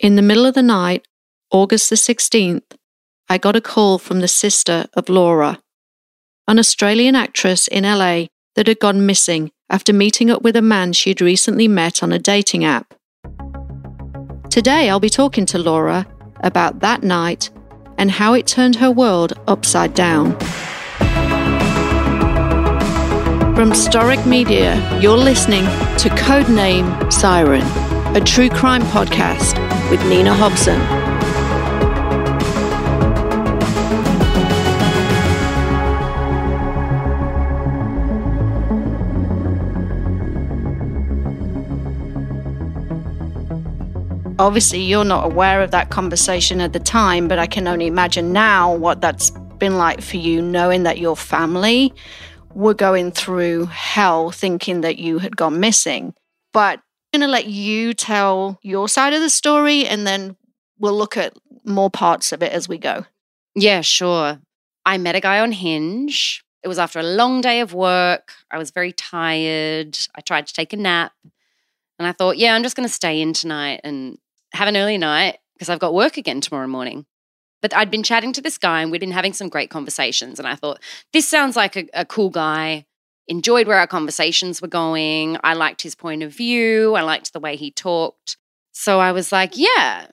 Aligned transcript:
In 0.00 0.16
the 0.16 0.22
middle 0.22 0.46
of 0.46 0.54
the 0.54 0.62
night, 0.62 1.06
August 1.50 1.90
the 1.90 1.96
16th, 1.96 2.62
I 3.28 3.36
got 3.36 3.54
a 3.54 3.60
call 3.60 3.98
from 3.98 4.20
the 4.20 4.28
sister 4.28 4.86
of 4.94 5.10
Laura, 5.10 5.58
an 6.48 6.58
Australian 6.58 7.14
actress 7.14 7.68
in 7.68 7.84
LA 7.84 8.28
that 8.56 8.66
had 8.66 8.80
gone 8.80 9.04
missing 9.04 9.50
after 9.68 9.92
meeting 9.92 10.30
up 10.30 10.40
with 10.40 10.56
a 10.56 10.62
man 10.62 10.94
she'd 10.94 11.20
recently 11.20 11.68
met 11.68 12.02
on 12.02 12.12
a 12.12 12.18
dating 12.18 12.64
app. 12.64 12.94
Today, 14.48 14.88
I'll 14.88 15.00
be 15.00 15.10
talking 15.10 15.44
to 15.44 15.58
Laura 15.58 16.06
about 16.42 16.80
that 16.80 17.02
night 17.02 17.50
and 17.98 18.10
how 18.10 18.32
it 18.32 18.46
turned 18.46 18.76
her 18.76 18.90
world 18.90 19.34
upside 19.46 19.92
down. 19.92 20.32
From 23.54 23.72
Storic 23.72 24.26
Media, 24.26 24.98
you're 24.98 25.18
listening 25.18 25.64
to 25.98 26.08
Codename 26.08 27.12
Siren, 27.12 27.66
a 28.16 28.20
true 28.22 28.48
crime 28.48 28.82
podcast 28.84 29.79
with 29.90 30.04
Nina 30.06 30.32
Hobson. 30.32 30.80
Obviously, 44.38 44.80
you're 44.80 45.04
not 45.04 45.26
aware 45.26 45.60
of 45.60 45.70
that 45.72 45.90
conversation 45.90 46.60
at 46.60 46.72
the 46.72 46.78
time, 46.78 47.28
but 47.28 47.38
I 47.38 47.46
can 47.46 47.66
only 47.66 47.86
imagine 47.86 48.32
now 48.32 48.74
what 48.74 49.00
that's 49.00 49.30
been 49.58 49.76
like 49.76 50.00
for 50.00 50.16
you, 50.16 50.40
knowing 50.40 50.84
that 50.84 50.98
your 50.98 51.16
family 51.16 51.92
were 52.54 52.74
going 52.74 53.10
through 53.10 53.66
hell 53.66 54.30
thinking 54.30 54.80
that 54.80 54.98
you 54.98 55.18
had 55.18 55.36
gone 55.36 55.60
missing. 55.60 56.14
But 56.52 56.80
going 57.12 57.20
to 57.22 57.28
let 57.28 57.46
you 57.46 57.94
tell 57.94 58.58
your 58.62 58.88
side 58.88 59.12
of 59.12 59.20
the 59.20 59.30
story 59.30 59.86
and 59.86 60.06
then 60.06 60.36
we'll 60.78 60.96
look 60.96 61.16
at 61.16 61.34
more 61.64 61.90
parts 61.90 62.32
of 62.32 62.42
it 62.42 62.52
as 62.52 62.68
we 62.68 62.78
go. 62.78 63.04
Yeah, 63.54 63.80
sure. 63.80 64.40
I 64.86 64.98
met 64.98 65.14
a 65.14 65.20
guy 65.20 65.40
on 65.40 65.52
Hinge. 65.52 66.44
It 66.62 66.68
was 66.68 66.78
after 66.78 66.98
a 66.98 67.04
long 67.04 67.40
day 67.40 67.60
of 67.60 67.74
work. 67.74 68.32
I 68.50 68.58
was 68.58 68.70
very 68.70 68.92
tired. 68.92 69.96
I 70.14 70.20
tried 70.20 70.46
to 70.46 70.54
take 70.54 70.72
a 70.72 70.76
nap. 70.76 71.12
And 71.98 72.06
I 72.06 72.12
thought, 72.12 72.38
yeah, 72.38 72.54
I'm 72.54 72.62
just 72.62 72.76
going 72.76 72.88
to 72.88 72.94
stay 72.94 73.20
in 73.20 73.32
tonight 73.32 73.80
and 73.84 74.18
have 74.52 74.68
an 74.68 74.76
early 74.76 74.98
night 74.98 75.38
because 75.54 75.68
I've 75.68 75.78
got 75.78 75.94
work 75.94 76.16
again 76.16 76.40
tomorrow 76.40 76.66
morning. 76.66 77.06
But 77.60 77.76
I'd 77.76 77.90
been 77.90 78.02
chatting 78.02 78.32
to 78.32 78.40
this 78.40 78.56
guy 78.56 78.80
and 78.80 78.90
we'd 78.90 79.00
been 79.00 79.10
having 79.10 79.34
some 79.34 79.50
great 79.50 79.68
conversations. 79.68 80.38
And 80.38 80.48
I 80.48 80.54
thought, 80.54 80.80
this 81.12 81.28
sounds 81.28 81.56
like 81.56 81.76
a, 81.76 81.86
a 81.92 82.04
cool 82.06 82.30
guy. 82.30 82.86
Enjoyed 83.30 83.66
where 83.66 83.78
our 83.78 83.86
conversations 83.86 84.60
were 84.60 84.68
going. 84.68 85.38
I 85.44 85.54
liked 85.54 85.82
his 85.82 85.94
point 85.94 86.22
of 86.22 86.34
view. 86.34 86.94
I 86.96 87.02
liked 87.02 87.32
the 87.32 87.40
way 87.40 87.56
he 87.56 87.70
talked. 87.70 88.36
So 88.72 88.98
I 88.98 89.12
was 89.12 89.30
like, 89.30 89.56
yeah, 89.56 90.06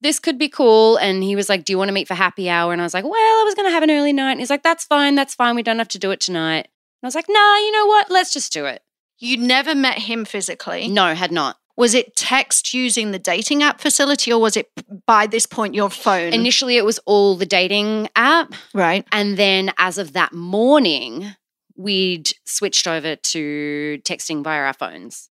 this 0.00 0.18
could 0.18 0.38
be 0.38 0.48
cool. 0.48 0.96
And 0.96 1.22
he 1.22 1.36
was 1.36 1.48
like, 1.48 1.64
Do 1.64 1.72
you 1.72 1.78
want 1.78 1.88
to 1.88 1.92
meet 1.92 2.08
for 2.08 2.14
happy 2.14 2.48
hour? 2.50 2.72
And 2.72 2.80
I 2.80 2.84
was 2.84 2.94
like, 2.94 3.04
Well, 3.04 3.14
I 3.14 3.42
was 3.44 3.54
going 3.54 3.68
to 3.68 3.72
have 3.72 3.82
an 3.82 3.90
early 3.90 4.12
night. 4.12 4.32
And 4.32 4.40
he's 4.40 4.50
like, 4.50 4.62
That's 4.62 4.84
fine. 4.84 5.14
That's 5.14 5.34
fine. 5.34 5.54
We 5.54 5.62
don't 5.62 5.78
have 5.78 5.88
to 5.88 5.98
do 5.98 6.10
it 6.10 6.20
tonight. 6.20 6.66
And 6.66 7.04
I 7.04 7.06
was 7.06 7.14
like, 7.14 7.28
Nah, 7.28 7.56
you 7.56 7.72
know 7.72 7.86
what? 7.86 8.10
Let's 8.10 8.32
just 8.32 8.52
do 8.52 8.66
it. 8.66 8.82
You'd 9.18 9.40
never 9.40 9.74
met 9.74 9.98
him 9.98 10.24
physically. 10.24 10.88
No, 10.88 11.14
had 11.14 11.32
not. 11.32 11.56
Was 11.76 11.94
it 11.94 12.16
text 12.16 12.72
using 12.72 13.12
the 13.12 13.18
dating 13.18 13.62
app 13.62 13.80
facility 13.80 14.32
or 14.32 14.40
was 14.40 14.56
it 14.56 14.70
by 15.06 15.26
this 15.26 15.46
point 15.46 15.74
your 15.74 15.90
phone? 15.90 16.32
Initially, 16.32 16.78
it 16.78 16.84
was 16.84 16.98
all 17.00 17.36
the 17.36 17.46
dating 17.46 18.08
app. 18.16 18.54
right. 18.72 19.06
And 19.12 19.36
then 19.36 19.72
as 19.76 19.98
of 19.98 20.14
that 20.14 20.32
morning, 20.32 21.36
we'd 21.76 22.32
switched 22.44 22.86
over 22.86 23.16
to 23.16 24.00
texting 24.04 24.42
via 24.42 24.60
our 24.60 24.72
phones. 24.72 25.30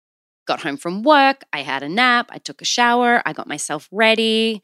Got 0.47 0.63
home 0.63 0.77
from 0.77 1.03
work, 1.03 1.45
I 1.53 1.63
had 1.63 1.83
a 1.83 1.89
nap, 1.89 2.31
I 2.31 2.39
took 2.39 2.61
a 2.61 2.65
shower, 2.65 3.23
I 3.25 3.33
got 3.33 3.47
myself 3.47 3.89
ready. 3.93 4.63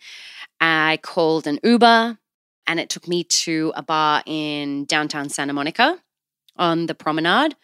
I 0.60 0.98
called 1.02 1.46
an 1.46 1.60
Uber 1.62 2.18
and 2.66 2.80
it 2.80 2.90
took 2.90 3.06
me 3.06 3.24
to 3.24 3.72
a 3.76 3.82
bar 3.82 4.22
in 4.26 4.84
downtown 4.84 5.28
Santa 5.28 5.52
Monica 5.52 5.98
on 6.56 6.86
the 6.86 6.94
promenade. 6.94 7.54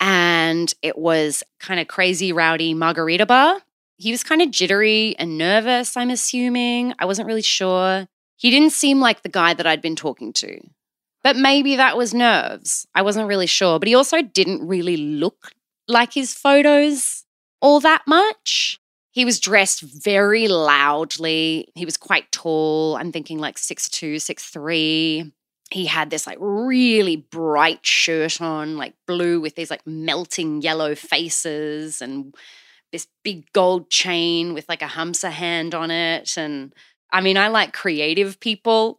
And 0.00 0.72
it 0.82 0.96
was 0.96 1.42
kind 1.58 1.80
of 1.80 1.88
crazy, 1.88 2.32
rowdy 2.32 2.74
margarita 2.74 3.26
bar. 3.26 3.62
He 3.96 4.12
was 4.12 4.22
kind 4.22 4.40
of 4.40 4.52
jittery 4.52 5.16
and 5.18 5.36
nervous, 5.36 5.96
I'm 5.96 6.10
assuming. 6.10 6.94
I 7.00 7.04
wasn't 7.04 7.26
really 7.26 7.42
sure. 7.42 8.06
He 8.36 8.50
didn't 8.50 8.70
seem 8.70 9.00
like 9.00 9.22
the 9.22 9.28
guy 9.28 9.54
that 9.54 9.66
I'd 9.66 9.82
been 9.82 9.96
talking 9.96 10.32
to. 10.34 10.60
But 11.28 11.36
maybe 11.36 11.76
that 11.76 11.98
was 11.98 12.14
nerves. 12.14 12.86
I 12.94 13.02
wasn't 13.02 13.28
really 13.28 13.46
sure. 13.46 13.78
But 13.78 13.86
he 13.86 13.94
also 13.94 14.22
didn't 14.22 14.66
really 14.66 14.96
look 14.96 15.50
like 15.86 16.14
his 16.14 16.32
photos 16.32 17.26
all 17.60 17.80
that 17.80 18.04
much. 18.06 18.80
He 19.10 19.26
was 19.26 19.38
dressed 19.38 19.82
very 19.82 20.48
loudly. 20.48 21.68
He 21.74 21.84
was 21.84 21.98
quite 21.98 22.32
tall. 22.32 22.96
I'm 22.96 23.12
thinking 23.12 23.38
like 23.38 23.56
6'2, 23.56 24.14
6'3. 24.14 25.30
He 25.70 25.84
had 25.84 26.08
this 26.08 26.26
like 26.26 26.38
really 26.40 27.16
bright 27.16 27.84
shirt 27.84 28.40
on, 28.40 28.78
like 28.78 28.94
blue 29.06 29.38
with 29.38 29.54
these 29.54 29.68
like 29.68 29.86
melting 29.86 30.62
yellow 30.62 30.94
faces 30.94 32.00
and 32.00 32.34
this 32.90 33.06
big 33.22 33.52
gold 33.52 33.90
chain 33.90 34.54
with 34.54 34.66
like 34.66 34.80
a 34.80 34.86
Hamsa 34.86 35.30
hand 35.30 35.74
on 35.74 35.90
it. 35.90 36.38
And 36.38 36.72
I 37.12 37.20
mean, 37.20 37.36
I 37.36 37.48
like 37.48 37.74
creative 37.74 38.40
people 38.40 38.98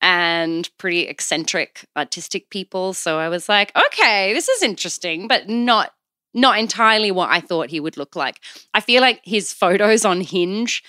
and 0.00 0.68
pretty 0.78 1.02
eccentric 1.02 1.84
artistic 1.96 2.50
people. 2.50 2.94
So 2.94 3.18
I 3.18 3.28
was 3.28 3.48
like, 3.48 3.72
okay, 3.76 4.32
this 4.32 4.48
is 4.48 4.62
interesting, 4.62 5.28
but 5.28 5.48
not 5.48 5.92
not 6.32 6.58
entirely 6.58 7.10
what 7.10 7.28
I 7.28 7.40
thought 7.40 7.70
he 7.70 7.80
would 7.80 7.96
look 7.96 8.14
like. 8.14 8.40
I 8.72 8.80
feel 8.80 9.00
like 9.00 9.20
his 9.24 9.52
photos 9.52 10.04
on 10.04 10.20
Hinge, 10.20 10.82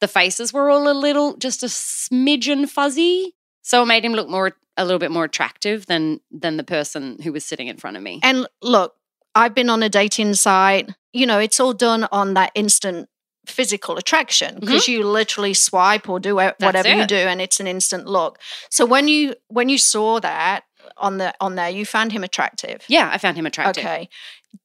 the 0.00 0.08
faces 0.08 0.52
were 0.52 0.70
all 0.70 0.90
a 0.90 0.92
little 0.92 1.36
just 1.36 1.62
a 1.62 1.66
smidgen 1.66 2.68
fuzzy. 2.68 3.34
So 3.62 3.82
it 3.82 3.86
made 3.86 4.04
him 4.04 4.12
look 4.12 4.28
more 4.28 4.56
a 4.76 4.84
little 4.84 4.98
bit 4.98 5.10
more 5.10 5.24
attractive 5.24 5.86
than 5.86 6.20
than 6.30 6.56
the 6.56 6.64
person 6.64 7.18
who 7.22 7.32
was 7.32 7.44
sitting 7.44 7.68
in 7.68 7.76
front 7.76 7.96
of 7.96 8.02
me. 8.02 8.20
And 8.22 8.46
look, 8.62 8.94
I've 9.34 9.54
been 9.54 9.70
on 9.70 9.82
a 9.82 9.88
dating 9.88 10.34
site. 10.34 10.90
You 11.12 11.26
know, 11.26 11.38
it's 11.38 11.60
all 11.60 11.72
done 11.72 12.06
on 12.12 12.34
that 12.34 12.52
instant 12.54 13.08
physical 13.50 13.96
attraction 13.96 14.54
mm-hmm. 14.54 14.60
because 14.60 14.88
you 14.88 15.04
literally 15.04 15.54
swipe 15.54 16.08
or 16.08 16.20
do 16.20 16.36
whatever 16.36 16.88
you 16.88 17.06
do 17.06 17.16
and 17.16 17.40
it's 17.40 17.60
an 17.60 17.66
instant 17.66 18.06
look. 18.06 18.38
So 18.70 18.86
when 18.86 19.08
you 19.08 19.34
when 19.48 19.68
you 19.68 19.78
saw 19.78 20.20
that 20.20 20.64
on 20.96 21.18
the 21.18 21.34
on 21.40 21.54
there, 21.54 21.70
you 21.70 21.84
found 21.84 22.12
him 22.12 22.24
attractive. 22.24 22.84
Yeah, 22.88 23.10
I 23.12 23.18
found 23.18 23.36
him 23.36 23.46
attractive. 23.46 23.84
Okay. 23.84 24.08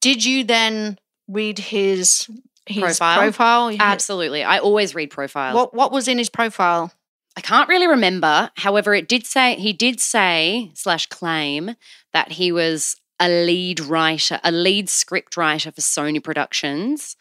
Did 0.00 0.24
you 0.24 0.44
then 0.44 0.98
read 1.28 1.58
his 1.58 2.28
his 2.66 2.82
Profile? 2.82 3.18
profile? 3.18 3.76
Absolutely. 3.78 4.42
I 4.42 4.58
always 4.58 4.94
read 4.94 5.10
profiles. 5.10 5.54
What 5.54 5.74
what 5.74 5.92
was 5.92 6.08
in 6.08 6.18
his 6.18 6.30
profile? 6.30 6.92
I 7.36 7.40
can't 7.40 7.68
really 7.68 7.86
remember. 7.86 8.50
However, 8.56 8.94
it 8.94 9.08
did 9.08 9.26
say 9.26 9.56
he 9.56 9.72
did 9.72 10.00
say 10.00 10.70
slash 10.74 11.06
claim 11.06 11.74
that 12.12 12.32
he 12.32 12.52
was 12.52 12.96
a 13.18 13.28
lead 13.28 13.80
writer, 13.80 14.40
a 14.44 14.52
lead 14.52 14.88
script 14.88 15.36
writer 15.36 15.70
for 15.70 15.80
Sony 15.80 16.22
Productions 16.22 17.16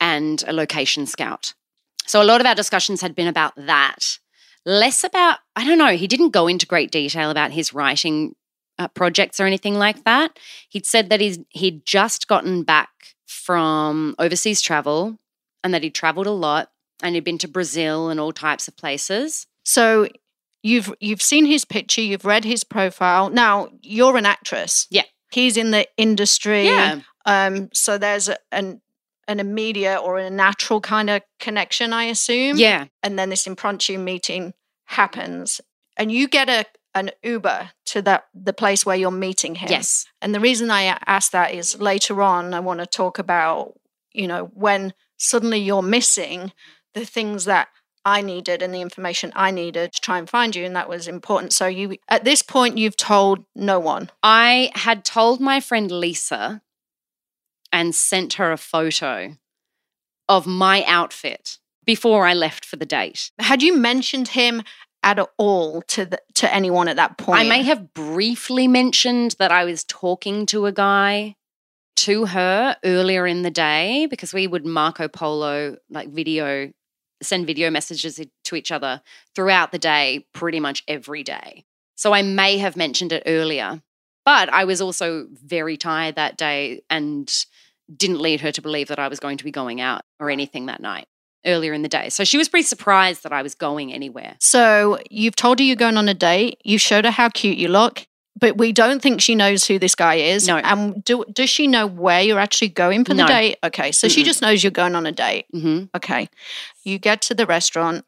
and 0.00 0.42
a 0.46 0.52
location 0.52 1.06
scout. 1.06 1.54
So 2.06 2.20
a 2.20 2.24
lot 2.24 2.40
of 2.40 2.46
our 2.46 2.54
discussions 2.54 3.00
had 3.02 3.14
been 3.14 3.28
about 3.28 3.54
that. 3.56 4.18
Less 4.66 5.04
about, 5.04 5.38
I 5.54 5.64
don't 5.64 5.78
know, 5.78 5.96
he 5.96 6.06
didn't 6.06 6.30
go 6.30 6.48
into 6.48 6.66
great 6.66 6.90
detail 6.90 7.30
about 7.30 7.52
his 7.52 7.72
writing 7.72 8.34
uh, 8.78 8.88
projects 8.88 9.38
or 9.38 9.46
anything 9.46 9.74
like 9.74 10.04
that. 10.04 10.38
He'd 10.68 10.86
said 10.86 11.10
that 11.10 11.20
he's, 11.20 11.38
he'd 11.50 11.84
just 11.86 12.26
gotten 12.26 12.62
back 12.62 12.88
from 13.26 14.14
overseas 14.18 14.60
travel 14.60 15.18
and 15.62 15.72
that 15.72 15.82
he'd 15.82 15.94
traveled 15.94 16.26
a 16.26 16.32
lot 16.32 16.70
and 17.02 17.14
he'd 17.14 17.24
been 17.24 17.38
to 17.38 17.48
Brazil 17.48 18.08
and 18.08 18.18
all 18.18 18.32
types 18.32 18.68
of 18.68 18.76
places. 18.76 19.46
So 19.64 20.08
you've 20.62 20.92
you've 21.00 21.22
seen 21.22 21.46
his 21.46 21.64
picture, 21.64 22.00
you've 22.00 22.24
read 22.24 22.44
his 22.44 22.64
profile. 22.64 23.30
Now 23.30 23.68
you're 23.82 24.16
an 24.16 24.26
actress. 24.26 24.86
Yeah. 24.90 25.04
He's 25.32 25.56
in 25.56 25.70
the 25.70 25.86
industry. 25.96 26.66
Yeah. 26.66 27.00
Um. 27.24 27.68
So 27.72 27.98
there's 27.98 28.28
a, 28.28 28.36
an 28.50 28.80
an 29.30 29.38
immediate 29.38 30.00
or 30.00 30.18
a 30.18 30.28
natural 30.28 30.80
kind 30.80 31.08
of 31.08 31.22
connection, 31.38 31.92
I 31.92 32.04
assume. 32.04 32.58
Yeah. 32.58 32.86
And 33.02 33.16
then 33.16 33.30
this 33.30 33.46
impromptu 33.46 33.96
meeting 33.96 34.52
happens, 34.86 35.60
and 35.96 36.10
you 36.10 36.26
get 36.26 36.48
a 36.48 36.66
an 36.92 37.12
Uber 37.22 37.70
to 37.86 38.02
that 38.02 38.24
the 38.34 38.52
place 38.52 38.84
where 38.84 38.96
you're 38.96 39.12
meeting 39.12 39.54
him. 39.54 39.68
Yes. 39.70 40.06
And 40.20 40.34
the 40.34 40.40
reason 40.40 40.70
I 40.70 40.98
ask 41.06 41.30
that 41.30 41.54
is 41.54 41.80
later 41.80 42.20
on, 42.20 42.52
I 42.52 42.58
want 42.58 42.80
to 42.80 42.86
talk 42.86 43.20
about, 43.20 43.74
you 44.12 44.26
know, 44.26 44.50
when 44.54 44.92
suddenly 45.16 45.58
you're 45.58 45.82
missing 45.82 46.52
the 46.94 47.04
things 47.04 47.44
that 47.44 47.68
I 48.04 48.22
needed 48.22 48.62
and 48.62 48.74
the 48.74 48.80
information 48.80 49.32
I 49.36 49.50
needed 49.50 49.92
to 49.92 50.00
try 50.00 50.18
and 50.18 50.28
find 50.28 50.56
you. 50.56 50.64
And 50.64 50.74
that 50.74 50.88
was 50.88 51.06
important. 51.06 51.52
So 51.52 51.66
you, 51.66 51.96
at 52.08 52.24
this 52.24 52.42
point, 52.42 52.78
you've 52.78 52.96
told 52.96 53.44
no 53.54 53.78
one. 53.78 54.10
I 54.22 54.70
had 54.74 55.04
told 55.04 55.40
my 55.40 55.60
friend 55.60 55.92
Lisa 55.92 56.62
and 57.72 57.94
sent 57.94 58.34
her 58.34 58.52
a 58.52 58.56
photo 58.56 59.36
of 60.28 60.46
my 60.46 60.84
outfit 60.86 61.58
before 61.84 62.26
I 62.26 62.34
left 62.34 62.64
for 62.64 62.76
the 62.76 62.86
date. 62.86 63.30
Had 63.38 63.62
you 63.62 63.76
mentioned 63.76 64.28
him 64.28 64.62
at 65.02 65.18
all 65.38 65.82
to 65.82 66.04
the, 66.04 66.20
to 66.34 66.54
anyone 66.54 66.88
at 66.88 66.96
that 66.96 67.18
point? 67.18 67.40
I 67.40 67.48
may 67.48 67.62
have 67.62 67.94
briefly 67.94 68.68
mentioned 68.68 69.36
that 69.38 69.50
I 69.50 69.64
was 69.64 69.84
talking 69.84 70.46
to 70.46 70.66
a 70.66 70.72
guy 70.72 71.36
to 71.96 72.26
her 72.26 72.76
earlier 72.84 73.26
in 73.26 73.42
the 73.42 73.50
day 73.50 74.06
because 74.06 74.32
we 74.32 74.46
would 74.46 74.64
Marco 74.64 75.08
Polo 75.08 75.76
like 75.90 76.10
video 76.10 76.72
send 77.22 77.46
video 77.46 77.70
messages 77.70 78.20
to 78.44 78.56
each 78.56 78.72
other 78.72 79.02
throughout 79.34 79.72
the 79.72 79.78
day, 79.78 80.26
pretty 80.32 80.60
much 80.60 80.82
every 80.88 81.22
day. 81.22 81.64
So 81.96 82.14
I 82.14 82.22
may 82.22 82.56
have 82.58 82.76
mentioned 82.76 83.12
it 83.12 83.22
earlier, 83.26 83.82
but 84.24 84.48
I 84.48 84.64
was 84.64 84.80
also 84.80 85.26
very 85.30 85.76
tired 85.76 86.14
that 86.16 86.38
day 86.38 86.80
and 86.88 87.30
didn't 87.94 88.20
lead 88.20 88.40
her 88.40 88.52
to 88.52 88.62
believe 88.62 88.88
that 88.88 88.98
I 88.98 89.08
was 89.08 89.18
going 89.20 89.36
to 89.38 89.44
be 89.44 89.50
going 89.50 89.80
out 89.80 90.02
or 90.18 90.30
anything 90.30 90.66
that 90.66 90.80
night 90.80 91.06
earlier 91.46 91.72
in 91.72 91.82
the 91.82 91.88
day. 91.88 92.08
So 92.10 92.22
she 92.24 92.36
was 92.38 92.48
pretty 92.48 92.64
surprised 92.66 93.22
that 93.22 93.32
I 93.32 93.42
was 93.42 93.54
going 93.54 93.92
anywhere. 93.92 94.36
So 94.40 94.98
you've 95.10 95.36
told 95.36 95.58
her 95.58 95.64
you're 95.64 95.76
going 95.76 95.96
on 95.96 96.08
a 96.08 96.14
date. 96.14 96.60
You 96.64 96.78
showed 96.78 97.04
her 97.04 97.10
how 97.10 97.28
cute 97.30 97.56
you 97.56 97.68
look, 97.68 98.06
but 98.38 98.58
we 98.58 98.72
don't 98.72 99.00
think 99.02 99.20
she 99.20 99.34
knows 99.34 99.64
who 99.66 99.78
this 99.78 99.94
guy 99.94 100.16
is. 100.16 100.46
No. 100.46 100.58
And 100.58 101.02
do, 101.02 101.24
does 101.32 101.48
she 101.50 101.66
know 101.66 101.86
where 101.86 102.20
you're 102.20 102.38
actually 102.38 102.68
going 102.68 103.04
for 103.04 103.14
the 103.14 103.22
No. 103.22 103.26
date? 103.26 103.56
Okay. 103.64 103.90
So 103.90 104.06
she 104.08 104.20
Mm-mm. 104.22 104.26
just 104.26 104.42
knows 104.42 104.62
you're 104.62 104.70
going 104.70 104.94
on 104.94 105.06
a 105.06 105.12
date. 105.12 105.46
hmm 105.50 105.84
Okay. 105.96 106.28
You 106.84 106.98
get 106.98 107.22
to 107.22 107.34
the 107.34 107.46
restaurant. 107.46 108.04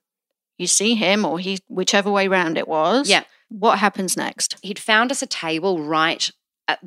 You 0.58 0.66
see 0.66 0.94
him 0.94 1.24
or 1.24 1.38
he, 1.38 1.58
whichever 1.68 2.10
way 2.10 2.28
round 2.28 2.58
it 2.58 2.68
was. 2.68 3.08
Yeah. 3.08 3.24
What 3.48 3.78
happens 3.78 4.16
next? 4.16 4.56
He'd 4.62 4.78
found 4.78 5.10
us 5.10 5.22
a 5.22 5.26
table 5.26 5.82
right 5.82 6.30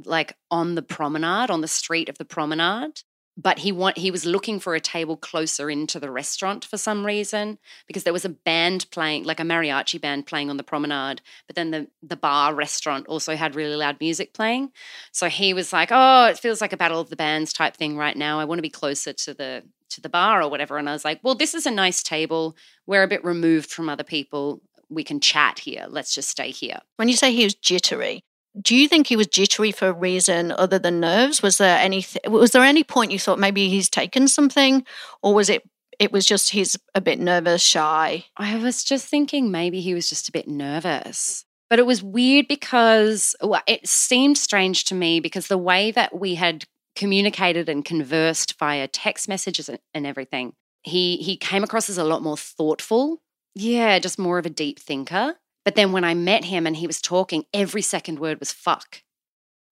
like 0.03 0.37
on 0.51 0.75
the 0.75 0.81
promenade, 0.81 1.49
on 1.49 1.61
the 1.61 1.67
street 1.67 2.09
of 2.09 2.17
the 2.17 2.25
promenade. 2.25 3.01
But 3.37 3.59
he 3.59 3.73
want 3.73 3.97
he 3.97 4.11
was 4.11 4.25
looking 4.25 4.61
for 4.61 4.75
a 4.75 4.79
table 4.79 5.17
closer 5.17 5.69
into 5.69 5.99
the 5.99 6.09
restaurant 6.09 6.63
for 6.63 6.77
some 6.77 7.05
reason 7.05 7.57
because 7.85 8.05
there 8.05 8.13
was 8.13 8.23
a 8.23 8.29
band 8.29 8.85
playing, 8.91 9.25
like 9.25 9.41
a 9.41 9.43
mariachi 9.43 9.99
band 9.99 10.25
playing 10.25 10.49
on 10.49 10.55
the 10.55 10.63
promenade. 10.63 11.21
But 11.45 11.57
then 11.57 11.71
the 11.71 11.87
the 12.01 12.15
bar 12.15 12.55
restaurant 12.55 13.07
also 13.07 13.35
had 13.35 13.53
really 13.53 13.75
loud 13.75 13.97
music 13.99 14.33
playing. 14.33 14.71
So 15.11 15.27
he 15.27 15.53
was 15.53 15.73
like, 15.73 15.89
"Oh, 15.91 16.27
it 16.27 16.39
feels 16.39 16.61
like 16.61 16.71
a 16.71 16.77
battle 16.77 17.01
of 17.01 17.09
the 17.09 17.17
bands 17.17 17.51
type 17.51 17.75
thing 17.75 17.97
right 17.97 18.15
now. 18.15 18.39
I 18.39 18.45
want 18.45 18.59
to 18.59 18.63
be 18.63 18.69
closer 18.69 19.11
to 19.11 19.33
the 19.33 19.63
to 19.89 19.99
the 19.99 20.09
bar 20.09 20.41
or 20.41 20.49
whatever." 20.49 20.77
And 20.77 20.87
I 20.87 20.93
was 20.93 21.03
like, 21.03 21.19
"Well, 21.21 21.35
this 21.35 21.53
is 21.53 21.65
a 21.65 21.71
nice 21.71 22.03
table. 22.03 22.55
We're 22.87 23.03
a 23.03 23.07
bit 23.07 23.25
removed 23.25 23.69
from 23.69 23.89
other 23.89 24.05
people. 24.05 24.61
We 24.89 25.03
can 25.03 25.19
chat 25.19 25.59
here. 25.59 25.87
Let's 25.89 26.15
just 26.15 26.29
stay 26.29 26.51
here." 26.51 26.79
When 26.95 27.09
you 27.09 27.17
say 27.17 27.33
he 27.33 27.43
was 27.43 27.55
jittery, 27.55 28.23
do 28.61 28.75
you 28.75 28.87
think 28.87 29.07
he 29.07 29.15
was 29.15 29.27
jittery 29.27 29.71
for 29.71 29.87
a 29.89 29.93
reason 29.93 30.51
other 30.51 30.79
than 30.79 30.99
nerves? 30.99 31.41
Was 31.41 31.57
there 31.57 31.77
any 31.77 32.05
was 32.27 32.51
there 32.51 32.63
any 32.63 32.83
point 32.83 33.11
you 33.11 33.19
thought 33.19 33.39
maybe 33.39 33.69
he's 33.69 33.89
taken 33.89 34.27
something, 34.27 34.85
or 35.21 35.33
was 35.33 35.49
it 35.49 35.63
it 35.99 36.11
was 36.11 36.25
just 36.25 36.51
he's 36.51 36.77
a 36.93 37.01
bit 37.01 37.19
nervous, 37.19 37.61
shy? 37.61 38.25
I 38.37 38.57
was 38.57 38.83
just 38.83 39.07
thinking 39.07 39.51
maybe 39.51 39.81
he 39.81 39.93
was 39.93 40.09
just 40.09 40.29
a 40.29 40.31
bit 40.31 40.47
nervous. 40.47 41.45
But 41.69 41.79
it 41.79 41.85
was 41.85 42.03
weird 42.03 42.47
because 42.47 43.35
well, 43.41 43.61
it 43.67 43.87
seemed 43.87 44.37
strange 44.37 44.85
to 44.85 44.95
me 44.95 45.19
because 45.19 45.47
the 45.47 45.57
way 45.57 45.91
that 45.91 46.17
we 46.17 46.35
had 46.35 46.65
communicated 46.95 47.67
and 47.67 47.83
conversed 47.83 48.57
via 48.57 48.87
text 48.87 49.27
messages 49.27 49.67
and- 49.67 49.79
and 49.93 50.07
everything, 50.07 50.53
he 50.83 51.17
he 51.17 51.35
came 51.37 51.63
across 51.63 51.89
as 51.89 51.97
a 51.97 52.03
lot 52.03 52.21
more 52.23 52.37
thoughtful. 52.37 53.21
Yeah, 53.53 53.99
just 53.99 54.19
more 54.19 54.37
of 54.37 54.45
a 54.45 54.49
deep 54.49 54.79
thinker. 54.79 55.35
But 55.65 55.75
then 55.75 55.91
when 55.91 56.03
I 56.03 56.13
met 56.13 56.45
him 56.45 56.65
and 56.65 56.77
he 56.77 56.87
was 56.87 57.01
talking, 57.01 57.45
every 57.53 57.81
second 57.81 58.19
word 58.19 58.39
was 58.39 58.53
fuck. 58.53 59.01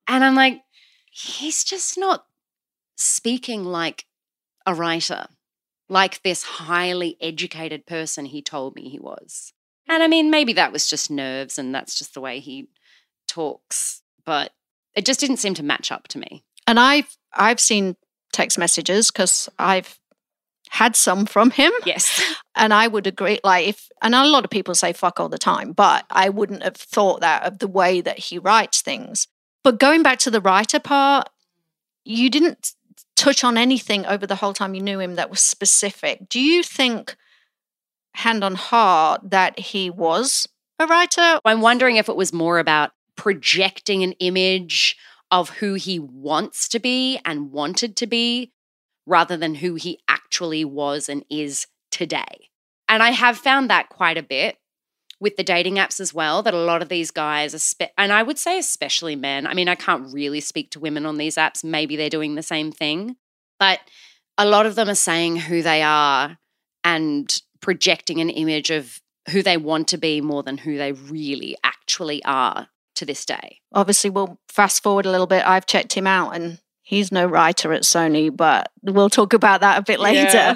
And 0.08 0.24
I'm 0.24 0.36
like, 0.36 0.62
he's 1.12 1.64
just 1.64 1.98
not 1.98 2.26
speaking 2.98 3.64
like 3.64 4.06
a 4.66 4.74
writer 4.74 5.28
like 5.90 6.22
this 6.24 6.44
highly 6.44 7.18
educated 7.22 7.86
person 7.86 8.26
he 8.26 8.42
told 8.42 8.76
me 8.76 8.90
he 8.90 9.00
was. 9.00 9.54
And 9.88 10.02
I 10.02 10.08
mean, 10.08 10.32
maybe 10.32 10.54
that 10.54 10.72
was 10.72 10.90
just 10.90 11.12
nerves 11.12 11.60
and 11.60 11.74
that's 11.74 11.98
just 11.98 12.14
the 12.14 12.22
way 12.22 12.40
he 12.40 12.68
talks, 13.28 14.02
but 14.26 14.52
it 14.96 15.06
just 15.06 15.20
didn't 15.20 15.38
seem 15.38 15.54
to 15.56 15.64
match 15.64 15.92
up 15.92 16.08
to 16.10 16.20
me. 16.20 16.44
And 16.66 16.80
I've 16.80 17.16
I've 17.34 17.60
seen 17.60 17.96
text 18.32 18.58
messages 18.58 19.12
because 19.12 19.50
I've 19.60 20.00
had 20.74 20.96
some 20.96 21.28
from 21.28 21.52
him, 21.52 21.72
Yes. 21.86 22.20
and 22.56 22.74
I 22.74 22.88
would 22.88 23.06
agree. 23.06 23.40
Like 23.44 23.68
if 23.68 23.90
and 24.02 24.16
a 24.16 24.26
lot 24.26 24.44
of 24.44 24.50
people 24.50 24.74
say 24.74 24.92
fuck 24.92 25.20
all 25.20 25.30
the 25.30 25.38
time, 25.38 25.72
but 25.72 26.04
I 26.10 26.30
wouldn't 26.30 26.64
have 26.64 26.76
thought 26.76 27.22
that 27.22 27.44
of 27.44 27.60
the 27.60 27.68
way 27.68 28.02
that 28.02 28.18
he 28.18 28.40
writes 28.40 28.82
things. 28.82 29.28
But 29.64 29.80
going 29.80 30.02
back 30.02 30.18
to 30.20 30.32
the 30.32 30.42
writer 30.42 30.80
part, 30.80 31.30
you 32.06 32.28
didn't 32.32 32.72
touch 33.16 33.44
on 33.44 33.56
anything 33.56 34.04
over 34.08 34.26
the 34.26 34.38
whole 34.38 34.54
time 34.54 34.74
you 34.74 34.82
knew 34.82 35.00
him 35.00 35.14
that 35.14 35.30
was 35.30 35.42
specific. 35.42 36.28
Do 36.28 36.40
you 36.40 36.64
think, 36.64 37.16
hand 38.16 38.44
on 38.44 38.56
heart, 38.56 39.30
that 39.30 39.60
he 39.60 39.92
was 39.92 40.48
a 40.80 40.88
writer? 40.88 41.40
I'm 41.46 41.62
wondering 41.62 41.98
if 41.98 42.10
it 42.10 42.16
was 42.16 42.34
more 42.34 42.58
about 42.58 42.94
projecting 43.16 44.02
an 44.02 44.14
image 44.14 44.98
of 45.30 45.52
who 45.52 45.76
he 45.76 46.00
wants 46.00 46.68
to 46.70 46.80
be 46.80 47.20
and 47.24 47.52
wanted 47.52 47.96
to 47.98 48.08
be 48.08 48.52
rather 49.06 49.38
than 49.38 49.56
who 49.56 49.76
he 49.76 50.00
actually 50.08 50.66
was 50.66 51.10
and 51.10 51.26
is 51.30 51.68
today. 51.92 52.50
And 52.88 53.02
I 53.04 53.12
have 53.12 53.38
found 53.38 53.70
that 53.70 53.90
quite 53.90 54.18
a 54.18 54.24
bit 54.24 54.58
with 55.20 55.38
the 55.38 55.44
dating 55.44 55.76
apps 55.76 56.00
as 56.00 56.14
well 56.14 56.44
that 56.44 56.54
a 56.54 56.58
lot 56.58 56.82
of 56.82 56.90
these 56.90 57.10
guys 57.10 57.76
and 57.98 58.12
I 58.12 58.24
would 58.24 58.38
say 58.38 58.60
especially 58.60 59.16
men. 59.16 59.48
I 59.48 59.54
mean, 59.54 59.70
I 59.70 59.76
can't 59.76 60.14
really 60.14 60.42
speak 60.42 60.72
to 60.72 60.80
women 60.80 61.06
on 61.06 61.18
these 61.18 61.36
apps, 61.36 61.64
maybe 61.64 61.96
they're 61.96 62.10
doing 62.10 62.36
the 62.36 62.44
same 62.44 62.72
thing, 62.72 63.16
but 63.60 63.80
a 64.38 64.46
lot 64.46 64.66
of 64.66 64.76
them 64.76 64.90
are 64.90 64.96
saying 64.96 65.38
who 65.38 65.62
they 65.62 65.82
are 65.82 66.38
and 66.84 67.42
projecting 67.62 68.20
an 68.20 68.30
image 68.30 68.70
of 68.70 69.00
who 69.30 69.42
they 69.42 69.56
want 69.56 69.88
to 69.88 69.98
be 69.98 70.20
more 70.20 70.44
than 70.44 70.58
who 70.58 70.78
they 70.78 70.92
really 70.92 71.56
actually 71.64 72.24
are 72.26 72.68
to 72.96 73.06
this 73.06 73.26
day. 73.26 73.60
Obviously, 73.74 74.10
we'll 74.10 74.38
fast 74.50 74.84
forward 74.84 75.06
a 75.06 75.12
little 75.12 75.28
bit. 75.28 75.48
I've 75.48 75.66
checked 75.66 75.94
him 75.94 76.06
out 76.06 76.36
and 76.36 76.60
he's 76.94 77.12
no 77.12 77.26
writer 77.26 77.74
at 77.74 77.84
Sony, 77.84 78.36
but 78.36 78.72
we'll 78.82 79.10
talk 79.10 79.34
about 79.34 79.62
that 79.62 79.78
a 79.80 79.82
bit 79.82 80.00
later. 80.00 80.38
Yeah. 80.38 80.56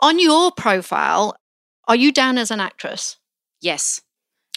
On 0.00 0.18
your 0.18 0.50
profile, 0.52 1.36
are 1.86 1.96
you 1.96 2.12
down 2.12 2.38
as 2.38 2.50
an 2.50 2.60
actress? 2.60 3.16
Yes. 3.60 4.00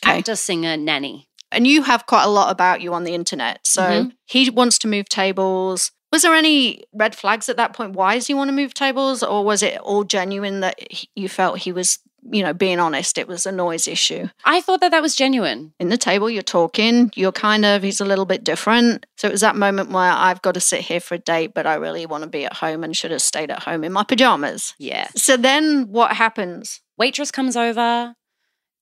Okay. 0.03 0.19
Actor, 0.19 0.35
singer, 0.35 0.77
nanny. 0.77 1.27
And 1.51 1.65
you 1.65 1.83
have 1.83 2.05
quite 2.05 2.23
a 2.23 2.29
lot 2.29 2.51
about 2.51 2.81
you 2.81 2.93
on 2.93 3.03
the 3.03 3.13
internet. 3.13 3.59
So 3.63 3.81
Mhm. 3.81 4.11
he 4.25 4.49
wants 4.49 4.77
to 4.79 4.87
move 4.87 5.07
tables. 5.09 5.91
Was 6.11 6.21
there 6.21 6.35
any 6.35 6.83
red 6.93 7.15
flags 7.15 7.49
at 7.49 7.57
that 7.57 7.73
point? 7.73 7.93
Why 7.93 8.15
does 8.15 8.27
he 8.27 8.33
want 8.33 8.49
to 8.49 8.53
move 8.53 8.73
tables? 8.73 9.23
Or 9.23 9.43
was 9.43 9.61
it 9.63 9.77
all 9.79 10.03
genuine 10.03 10.59
that 10.61 10.79
you 11.15 11.27
felt 11.29 11.59
he 11.59 11.71
was, 11.71 11.99
you 12.23 12.43
know, 12.43 12.53
being 12.53 12.79
honest? 12.79 13.17
It 13.17 13.27
was 13.27 13.45
a 13.45 13.51
noise 13.51 13.87
issue. 13.87 14.27
I 14.45 14.61
thought 14.61 14.81
that 14.81 14.91
that 14.91 15.01
was 15.01 15.15
genuine. 15.15 15.73
In 15.79 15.89
the 15.89 15.97
table, 15.97 16.29
you're 16.29 16.41
talking, 16.41 17.11
you're 17.15 17.31
kind 17.31 17.65
of, 17.65 17.83
he's 17.83 18.01
a 18.01 18.05
little 18.05 18.25
bit 18.25 18.43
different. 18.43 19.05
So 19.15 19.27
it 19.27 19.31
was 19.31 19.41
that 19.41 19.55
moment 19.55 19.91
where 19.91 20.11
I've 20.11 20.41
got 20.41 20.53
to 20.55 20.59
sit 20.59 20.81
here 20.81 20.99
for 20.99 21.15
a 21.15 21.19
date, 21.19 21.53
but 21.53 21.67
I 21.67 21.75
really 21.75 22.05
want 22.05 22.23
to 22.23 22.29
be 22.29 22.45
at 22.45 22.53
home 22.53 22.83
and 22.83 22.95
should 22.95 23.11
have 23.11 23.21
stayed 23.21 23.51
at 23.51 23.63
home 23.63 23.83
in 23.83 23.93
my 23.93 24.03
pajamas. 24.03 24.73
Yeah. 24.77 25.07
So 25.15 25.37
then 25.37 25.87
what 25.89 26.13
happens? 26.13 26.81
Waitress 26.97 27.31
comes 27.31 27.55
over 27.55 28.15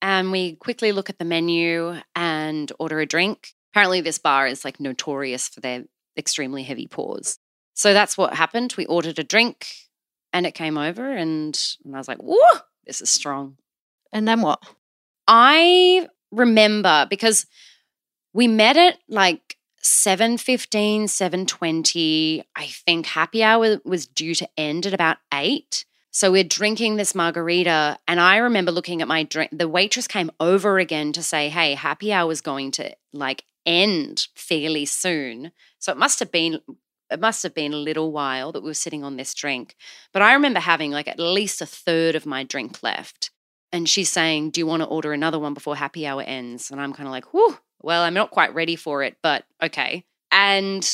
and 0.01 0.31
we 0.31 0.55
quickly 0.55 0.91
look 0.91 1.09
at 1.09 1.19
the 1.19 1.25
menu 1.25 1.95
and 2.15 2.71
order 2.79 2.99
a 2.99 3.05
drink. 3.05 3.53
Apparently, 3.73 4.01
this 4.01 4.17
bar 4.17 4.47
is 4.47 4.63
like 4.63 4.79
notorious 4.79 5.49
for 5.49 5.59
their 5.59 5.83
extremely 6.17 6.63
heavy 6.63 6.87
pours. 6.87 7.39
So 7.73 7.93
that's 7.93 8.17
what 8.17 8.33
happened. 8.33 8.73
We 8.77 8.85
ordered 8.85 9.19
a 9.19 9.23
drink 9.23 9.67
and 10.31 10.45
it 10.45 10.53
came 10.53 10.77
over, 10.77 11.11
and, 11.11 11.57
and 11.83 11.95
I 11.95 11.97
was 11.97 12.07
like, 12.07 12.19
whoa, 12.19 12.59
this 12.85 13.01
is 13.01 13.09
strong. 13.09 13.57
And 14.11 14.27
then 14.27 14.41
what? 14.41 14.63
I 15.27 16.07
remember 16.31 17.07
because 17.09 17.45
we 18.33 18.47
met 18.47 18.77
at 18.77 18.97
like 19.07 19.55
7.15 19.81 21.03
7.20 21.03 22.43
i 22.55 22.65
think 22.65 23.05
happy 23.05 23.43
hour 23.43 23.77
was 23.85 24.07
due 24.07 24.33
to 24.33 24.49
end 24.57 24.85
at 24.85 24.93
about 24.93 25.17
8 25.31 25.85
so 26.11 26.31
we're 26.31 26.43
drinking 26.43 26.95
this 26.95 27.13
margarita 27.13 27.99
and 28.07 28.19
i 28.19 28.37
remember 28.37 28.71
looking 28.71 29.01
at 29.01 29.07
my 29.07 29.23
drink 29.23 29.51
the 29.53 29.69
waitress 29.69 30.07
came 30.07 30.31
over 30.39 30.79
again 30.79 31.13
to 31.13 31.21
say 31.21 31.49
hey 31.49 31.75
happy 31.75 32.11
hour 32.11 32.31
is 32.31 32.41
going 32.41 32.71
to 32.71 32.95
like 33.13 33.43
end 33.65 34.27
fairly 34.35 34.85
soon 34.85 35.51
so 35.77 35.91
it 35.91 35.97
must 35.97 36.19
have 36.19 36.31
been 36.31 36.59
it 37.11 37.19
must 37.19 37.43
have 37.43 37.53
been 37.53 37.73
a 37.73 37.77
little 37.77 38.11
while 38.11 38.51
that 38.51 38.63
we 38.63 38.69
were 38.69 38.73
sitting 38.73 39.03
on 39.03 39.17
this 39.17 39.33
drink 39.33 39.75
but 40.13 40.21
i 40.21 40.33
remember 40.33 40.59
having 40.59 40.91
like 40.91 41.07
at 41.07 41.19
least 41.19 41.61
a 41.61 41.65
third 41.65 42.15
of 42.15 42.25
my 42.25 42.43
drink 42.43 42.81
left 42.83 43.31
and 43.75 43.89
she's 43.89 44.09
saying, 44.09 44.51
Do 44.51 44.61
you 44.61 44.65
want 44.67 44.83
to 44.83 44.87
order 44.87 45.11
another 45.11 45.37
one 45.37 45.53
before 45.53 45.75
happy 45.75 46.07
hour 46.07 46.21
ends? 46.21 46.71
And 46.71 46.79
I'm 46.79 46.93
kind 46.93 47.07
of 47.07 47.11
like, 47.11 47.33
Whew, 47.33 47.57
well, 47.81 48.03
I'm 48.03 48.13
not 48.13 48.31
quite 48.31 48.55
ready 48.55 48.77
for 48.77 49.03
it, 49.03 49.17
but 49.21 49.43
okay. 49.61 50.05
And 50.31 50.89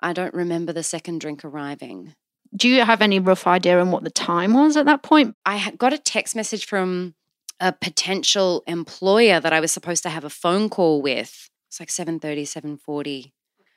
I 0.00 0.12
don't 0.12 0.32
remember 0.32 0.72
the 0.72 0.84
second 0.84 1.20
drink 1.20 1.44
arriving. 1.44 2.14
Do 2.54 2.68
you 2.68 2.84
have 2.84 3.02
any 3.02 3.18
rough 3.18 3.48
idea 3.48 3.80
on 3.80 3.90
what 3.90 4.04
the 4.04 4.10
time 4.10 4.54
was 4.54 4.76
at 4.76 4.86
that 4.86 5.02
point? 5.02 5.34
I 5.44 5.72
got 5.76 5.92
a 5.92 5.98
text 5.98 6.36
message 6.36 6.66
from 6.66 7.14
a 7.58 7.72
potential 7.72 8.62
employer 8.68 9.40
that 9.40 9.52
I 9.52 9.58
was 9.58 9.72
supposed 9.72 10.04
to 10.04 10.08
have 10.08 10.24
a 10.24 10.30
phone 10.30 10.68
call 10.68 11.02
with. 11.02 11.50
It's 11.68 11.80
like 11.80 11.90
7:30, 11.90 12.46
7:40. 12.46 13.32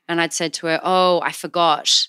And 0.08 0.20
I'd 0.22 0.34
said 0.34 0.54
to 0.56 0.68
her, 0.68 0.80
"Oh, 0.84 1.22
I 1.22 1.32
forgot. 1.32 2.08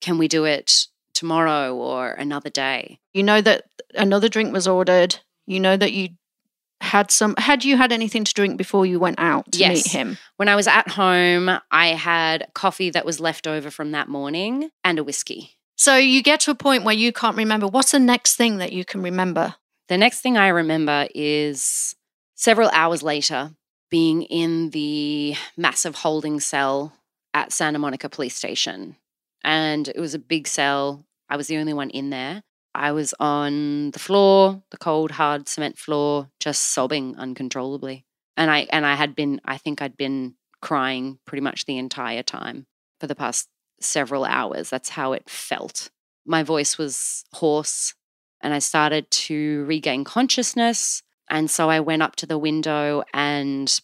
Can 0.00 0.18
we 0.18 0.28
do 0.28 0.44
it 0.44 0.86
tomorrow 1.14 1.74
or 1.74 2.10
another 2.12 2.50
day?" 2.50 3.00
You 3.12 3.22
know 3.22 3.40
that 3.40 3.64
another 3.94 4.28
drink 4.28 4.52
was 4.52 4.66
ordered. 4.68 5.16
You 5.46 5.60
know 5.60 5.76
that 5.76 5.92
you 5.92 6.10
had 6.80 7.10
some. 7.10 7.34
Had 7.38 7.64
you 7.64 7.76
had 7.76 7.92
anything 7.92 8.24
to 8.24 8.34
drink 8.34 8.56
before 8.56 8.86
you 8.86 8.98
went 9.00 9.18
out 9.18 9.50
to 9.52 9.58
Yes. 9.58 9.68
meet 9.86 9.86
him? 9.92 10.18
When 10.36 10.48
I 10.48 10.56
was 10.56 10.68
at 10.68 10.88
home, 10.88 11.50
I 11.70 11.88
had 11.88 12.48
coffee 12.54 12.90
that 12.90 13.04
was 13.06 13.18
left 13.20 13.46
over 13.46 13.70
from 13.70 13.92
that 13.92 14.08
morning 14.08 14.70
and 14.84 14.98
a 14.98 15.04
whiskey. 15.04 15.56
So 15.76 15.96
you 15.96 16.22
get 16.22 16.40
to 16.40 16.50
a 16.50 16.56
point 16.56 16.84
where 16.84 16.94
you 16.94 17.12
can't 17.12 17.36
remember. 17.36 17.66
What's 17.68 17.92
the 17.92 17.98
next 18.00 18.34
thing 18.36 18.58
that 18.58 18.72
you 18.72 18.84
can 18.84 19.00
remember? 19.02 19.54
The 19.88 19.96
next 19.98 20.20
thing 20.20 20.36
I 20.36 20.48
remember 20.48 21.06
is 21.14 21.94
several 22.34 22.68
hours 22.70 23.02
later 23.02 23.52
being 23.90 24.22
in 24.22 24.70
the 24.70 25.34
massive 25.56 25.94
holding 25.96 26.40
cell 26.40 26.92
at 27.38 27.52
Santa 27.52 27.78
Monica 27.78 28.08
Police 28.08 28.34
Station. 28.34 28.96
And 29.44 29.86
it 29.86 30.00
was 30.00 30.12
a 30.12 30.18
big 30.18 30.48
cell. 30.48 31.06
I 31.30 31.36
was 31.36 31.46
the 31.46 31.58
only 31.58 31.72
one 31.72 31.90
in 31.90 32.10
there. 32.10 32.42
I 32.74 32.90
was 32.90 33.14
on 33.20 33.92
the 33.92 34.00
floor, 34.00 34.60
the 34.72 34.76
cold, 34.76 35.12
hard 35.12 35.48
cement 35.48 35.78
floor, 35.78 36.30
just 36.40 36.62
sobbing 36.62 37.14
uncontrollably. 37.16 38.04
And 38.36 38.50
I 38.50 38.66
and 38.70 38.84
I 38.84 38.96
had 38.96 39.14
been, 39.14 39.40
I 39.44 39.56
think 39.56 39.80
I'd 39.80 39.96
been 39.96 40.34
crying 40.60 41.20
pretty 41.26 41.42
much 41.42 41.64
the 41.64 41.78
entire 41.78 42.24
time 42.24 42.66
for 42.98 43.06
the 43.06 43.14
past 43.14 43.48
several 43.80 44.24
hours. 44.24 44.68
That's 44.68 44.90
how 44.90 45.12
it 45.12 45.30
felt. 45.30 45.90
My 46.26 46.42
voice 46.42 46.76
was 46.76 47.24
hoarse 47.34 47.94
and 48.40 48.52
I 48.52 48.58
started 48.58 49.08
to 49.28 49.64
regain 49.66 50.02
consciousness. 50.02 51.04
And 51.30 51.48
so 51.48 51.70
I 51.70 51.78
went 51.78 52.02
up 52.02 52.16
to 52.16 52.26
the 52.26 52.38
window 52.38 53.04
and 53.14 53.80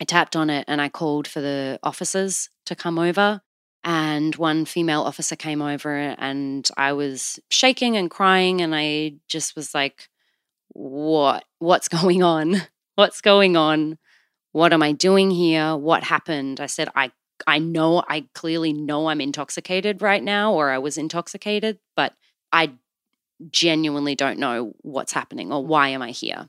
I 0.00 0.04
tapped 0.04 0.36
on 0.36 0.50
it 0.50 0.64
and 0.68 0.80
I 0.80 0.88
called 0.88 1.26
for 1.28 1.40
the 1.40 1.78
officers 1.82 2.50
to 2.66 2.74
come 2.74 2.98
over. 2.98 3.40
And 3.86 4.34
one 4.36 4.64
female 4.64 5.02
officer 5.02 5.36
came 5.36 5.60
over 5.60 5.94
and 5.94 6.68
I 6.76 6.94
was 6.94 7.38
shaking 7.50 7.96
and 7.96 8.10
crying. 8.10 8.60
And 8.60 8.74
I 8.74 9.14
just 9.28 9.54
was 9.56 9.74
like, 9.74 10.08
What? 10.68 11.44
What's 11.58 11.88
going 12.00 12.22
on? 12.22 12.62
What's 12.96 13.20
going 13.20 13.56
on? 13.56 13.98
What 14.52 14.72
am 14.72 14.82
I 14.82 14.92
doing 14.92 15.30
here? 15.30 15.76
What 15.76 16.04
happened? 16.04 16.60
I 16.60 16.66
said, 16.66 16.88
I 16.94 17.12
I 17.46 17.58
know 17.58 18.02
I 18.08 18.26
clearly 18.34 18.72
know 18.72 19.08
I'm 19.08 19.20
intoxicated 19.20 20.00
right 20.00 20.22
now 20.22 20.54
or 20.54 20.70
I 20.70 20.78
was 20.78 20.96
intoxicated, 20.96 21.78
but 21.96 22.14
I 22.52 22.72
genuinely 23.50 24.14
don't 24.14 24.38
know 24.38 24.74
what's 24.82 25.12
happening 25.12 25.52
or 25.52 25.64
why 25.64 25.88
am 25.88 26.02
I 26.02 26.10
here. 26.10 26.48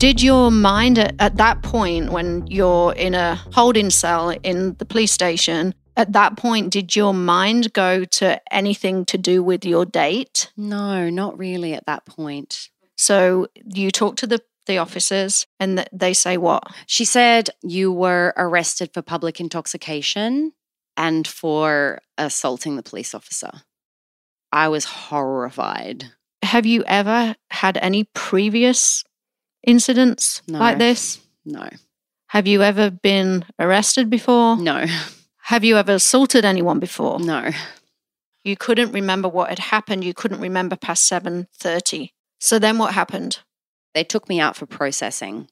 Did 0.00 0.22
your 0.22 0.50
mind 0.50 0.98
at, 0.98 1.14
at, 1.18 1.36
that 1.36 1.62
point, 1.62 2.10
when 2.10 2.46
you're 2.46 2.94
in 2.94 3.14
a 3.14 3.34
holding 3.52 3.90
cell 3.90 4.30
in 4.30 4.74
the 4.78 4.86
police 4.86 5.12
station, 5.12 5.74
at 5.94 6.14
that 6.14 6.38
point, 6.38 6.70
did 6.70 6.96
your 6.96 7.12
mind 7.12 7.74
go 7.74 8.06
to 8.06 8.40
anything 8.50 9.04
to 9.04 9.18
do 9.18 9.42
with 9.42 9.62
your 9.62 9.84
date? 9.84 10.50
No, 10.56 11.10
not 11.10 11.38
really 11.38 11.74
at 11.74 11.84
that 11.84 12.06
point. 12.06 12.70
So 12.96 13.48
you 13.54 13.90
talk 13.90 14.16
to 14.16 14.26
the 14.26 14.40
the 14.66 14.78
officers 14.78 15.46
and 15.58 15.76
th- 15.76 15.88
they 15.92 16.14
say 16.14 16.38
what? 16.38 16.64
She 16.86 17.04
said 17.04 17.50
you 17.62 17.92
were 17.92 18.32
arrested 18.38 18.92
for 18.94 19.02
public 19.02 19.38
intoxication 19.38 20.52
and 20.96 21.28
for 21.28 22.00
assaulting 22.16 22.76
the 22.76 22.82
police 22.82 23.14
officer. 23.14 23.50
I 24.50 24.68
was 24.68 24.86
horrified. 24.86 26.12
Have 26.42 26.64
you 26.64 26.84
ever 26.86 27.36
had 27.50 27.76
any 27.82 28.04
previous 28.14 29.04
incidents 29.62 30.42
No. 30.48 30.58
like 30.58 30.78
this? 30.78 31.20
No, 31.44 31.68
Have 32.28 32.46
you 32.46 32.62
ever 32.62 32.90
been 32.90 33.44
arrested 33.58 34.08
before? 34.10 34.56
no, 34.56 34.86
Have 35.44 35.64
you 35.64 35.76
ever 35.76 35.92
assaulted 35.94 36.44
anyone 36.44 36.78
before? 36.78 37.18
no. 37.20 37.50
You 38.42 38.56
couldn't 38.56 38.92
remember 38.92 39.28
what 39.28 39.50
had 39.50 39.58
happened. 39.58 40.02
You 40.02 40.14
couldn't 40.14 40.40
remember 40.40 40.74
past 40.74 41.06
7:30. 41.06 42.12
So 42.38 42.58
then 42.58 42.78
what 42.78 42.94
happened? 42.94 43.40
They 43.92 44.02
took 44.04 44.28
me 44.30 44.40
out 44.40 44.56
for 44.56 44.64
processing 44.64 45.48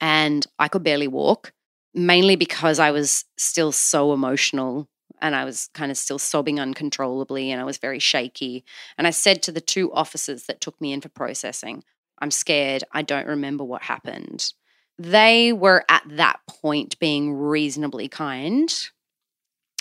and 0.00 0.46
I 0.58 0.66
could 0.68 0.82
barely 0.82 1.06
walk, 1.08 1.52
mainly 1.94 2.34
because 2.36 2.78
I 2.80 2.90
was 2.90 3.24
still 3.38 3.70
so 3.72 4.12
emotional 4.12 4.88
and 5.22 5.34
I 5.36 5.44
was 5.44 5.68
kind 5.74 5.90
of 5.92 5.96
still 5.96 6.18
sobbing 6.18 6.58
uncontrollably 6.60 7.50
and 7.52 7.60
I 7.60 7.64
was 7.64 7.78
very 7.78 7.98
shaky. 8.00 8.64
And 8.98 9.06
I 9.06 9.10
said 9.10 9.42
to 9.44 9.52
the 9.52 9.60
two 9.60 9.92
officers 9.92 10.44
that 10.46 10.60
took 10.60 10.80
me 10.80 10.92
in 10.92 11.00
for 11.00 11.08
processing, 11.08 11.84
I'm 12.18 12.30
scared. 12.30 12.84
I 12.92 13.02
don't 13.02 13.26
remember 13.26 13.64
what 13.64 13.82
happened. 13.82 14.52
They 14.98 15.52
were 15.52 15.84
at 15.88 16.02
that 16.08 16.40
point 16.48 16.98
being 16.98 17.34
reasonably 17.34 18.08
kind 18.08 18.72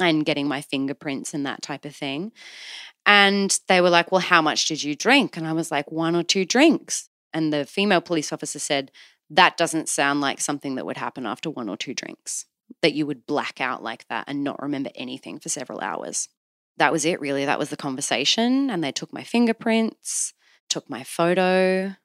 and 0.02 0.26
getting 0.26 0.48
my 0.48 0.62
fingerprints 0.62 1.34
and 1.34 1.46
that 1.46 1.62
type 1.62 1.86
of 1.86 1.96
thing. 1.96 2.32
And 3.06 3.58
they 3.68 3.82
were 3.82 3.90
like, 3.90 4.12
Well, 4.12 4.22
how 4.22 4.42
much 4.42 4.68
did 4.68 4.84
you 4.84 4.96
drink? 4.96 5.38
And 5.38 5.48
I 5.48 5.54
was 5.54 5.72
like, 5.72 5.92
One 5.92 6.16
or 6.16 6.24
two 6.24 6.46
drinks. 6.46 7.10
And 7.34 7.52
the 7.52 7.66
female 7.66 8.02
police 8.02 8.34
officer 8.34 8.60
said, 8.60 8.92
That 9.30 9.58
doesn't 9.58 9.90
sound 9.90 10.22
like 10.22 10.42
something 10.42 10.76
that 10.76 10.86
would 10.86 10.98
happen 10.98 11.26
after 11.26 11.50
one 11.50 11.70
or 11.70 11.78
two 11.78 11.94
drinks, 11.94 12.46
that 12.82 12.94
you 12.94 13.06
would 13.06 13.26
black 13.26 13.62
out 13.62 13.84
like 13.84 14.08
that 14.10 14.26
and 14.28 14.44
not 14.44 14.62
remember 14.62 14.90
anything 14.96 15.40
for 15.40 15.50
several 15.50 15.80
hours. 15.80 16.28
That 16.78 16.92
was 16.92 17.06
it, 17.06 17.22
really. 17.22 17.46
That 17.46 17.60
was 17.60 17.70
the 17.70 17.78
conversation. 17.78 18.70
And 18.70 18.84
they 18.84 18.92
took 18.92 19.14
my 19.14 19.24
fingerprints, 19.24 20.34
took 20.70 20.90
my 20.90 21.04
photo, 21.04 21.96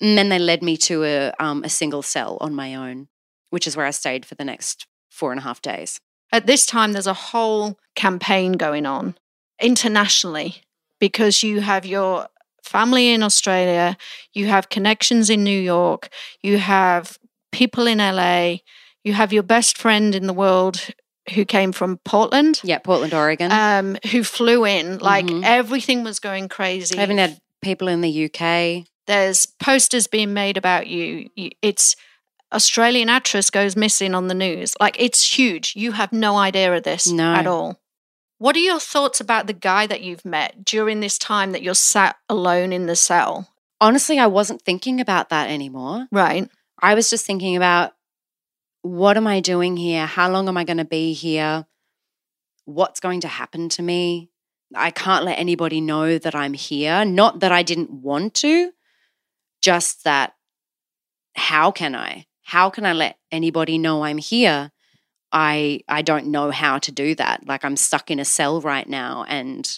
and 0.00 0.16
then 0.16 0.28
they 0.28 0.38
led 0.38 0.62
me 0.62 0.76
to 0.76 1.04
a, 1.04 1.32
um, 1.38 1.64
a 1.64 1.68
single 1.68 2.02
cell 2.02 2.36
on 2.40 2.54
my 2.54 2.74
own, 2.74 3.08
which 3.50 3.66
is 3.66 3.76
where 3.76 3.86
I 3.86 3.90
stayed 3.90 4.26
for 4.26 4.34
the 4.34 4.44
next 4.44 4.86
four 5.10 5.32
and 5.32 5.40
a 5.40 5.44
half 5.44 5.62
days. 5.62 6.00
At 6.32 6.46
this 6.46 6.66
time 6.66 6.92
there's 6.92 7.06
a 7.06 7.14
whole 7.14 7.78
campaign 7.94 8.52
going 8.52 8.84
on 8.86 9.16
internationally 9.60 10.62
because 11.00 11.42
you 11.42 11.60
have 11.60 11.86
your 11.86 12.28
family 12.62 13.10
in 13.12 13.22
Australia, 13.22 13.96
you 14.32 14.46
have 14.46 14.68
connections 14.68 15.30
in 15.30 15.44
New 15.44 15.58
York, 15.60 16.08
you 16.42 16.58
have 16.58 17.18
people 17.52 17.86
in 17.86 17.98
LA, 17.98 18.56
you 19.04 19.12
have 19.12 19.32
your 19.32 19.42
best 19.44 19.78
friend 19.78 20.14
in 20.14 20.26
the 20.26 20.32
world 20.32 20.88
who 21.34 21.44
came 21.44 21.72
from 21.72 21.98
Portland. 21.98 22.60
Yeah, 22.64 22.78
Portland, 22.78 23.14
Oregon. 23.14 23.50
Um, 23.52 23.96
who 24.10 24.24
flew 24.24 24.64
in 24.64 24.98
like 24.98 25.26
Mhm. 25.26 25.44
everything 25.44 26.02
was 26.04 26.18
going 26.20 26.48
crazy. 26.48 26.98
I 26.98 27.02
even 27.02 27.18
had 27.18 27.40
people 27.62 27.88
in 27.88 28.00
the 28.00 28.10
UK. 28.10 28.84
There's 29.06 29.46
posters 29.46 30.06
being 30.06 30.34
made 30.34 30.56
about 30.56 30.86
you. 30.86 31.28
It's 31.62 31.96
Australian 32.52 33.08
actress 33.08 33.50
goes 33.50 33.76
missing 33.76 34.14
on 34.14 34.28
the 34.28 34.34
news. 34.34 34.74
Like 34.80 34.96
it's 35.00 35.36
huge. 35.38 35.74
You 35.76 35.92
have 35.92 36.12
no 36.12 36.36
idea 36.36 36.74
of 36.74 36.82
this 36.84 37.06
No. 37.10 37.34
at 37.34 37.46
all. 37.46 37.80
What 38.38 38.54
are 38.56 38.60
your 38.60 38.78
thoughts 38.80 39.20
about 39.20 39.46
the 39.46 39.52
guy 39.54 39.86
that 39.86 40.02
you've 40.02 40.24
met 40.24 40.64
during 40.64 41.00
this 41.00 41.18
time 41.18 41.52
that 41.52 41.62
you're 41.62 41.74
sat 41.74 42.16
alone 42.28 42.72
in 42.72 42.86
the 42.86 42.96
cell? 42.96 43.48
Honestly, 43.80 44.18
I 44.18 44.26
wasn't 44.26 44.62
thinking 44.62 45.00
about 45.00 45.30
that 45.30 45.50
anymore. 45.50 46.06
Right. 46.12 46.48
I 46.80 46.94
was 46.94 47.08
just 47.08 47.24
thinking 47.26 47.56
about 47.56 47.92
what 48.82 49.16
am 49.16 49.26
I 49.26 49.40
doing 49.40 49.76
here? 49.76 50.06
How 50.06 50.30
long 50.30 50.48
am 50.48 50.56
I 50.56 50.64
going 50.64 50.76
to 50.76 50.84
be 50.84 51.12
here? 51.12 51.66
What's 52.66 53.00
going 53.00 53.20
to 53.22 53.28
happen 53.28 53.68
to 53.70 53.82
me? 53.82 54.30
I 54.74 54.90
can't 54.90 55.24
let 55.24 55.38
anybody 55.38 55.80
know 55.80 56.18
that 56.18 56.34
I'm 56.34 56.52
here. 56.52 57.04
Not 57.04 57.40
that 57.40 57.52
I 57.52 57.62
didn't 57.62 57.90
want 57.90 58.34
to, 58.34 58.72
just 59.66 60.04
that 60.04 60.34
how 61.34 61.72
can 61.72 61.96
I? 61.96 62.26
How 62.44 62.70
can 62.70 62.86
I 62.86 62.92
let 62.92 63.18
anybody 63.32 63.78
know 63.78 64.04
I'm 64.04 64.18
here? 64.18 64.70
I 65.32 65.80
I 65.88 66.02
don't 66.02 66.28
know 66.28 66.52
how 66.52 66.78
to 66.78 66.92
do 66.92 67.16
that. 67.16 67.44
Like 67.48 67.64
I'm 67.64 67.76
stuck 67.76 68.08
in 68.08 68.20
a 68.20 68.24
cell 68.24 68.60
right 68.60 68.88
now 68.88 69.24
and 69.28 69.68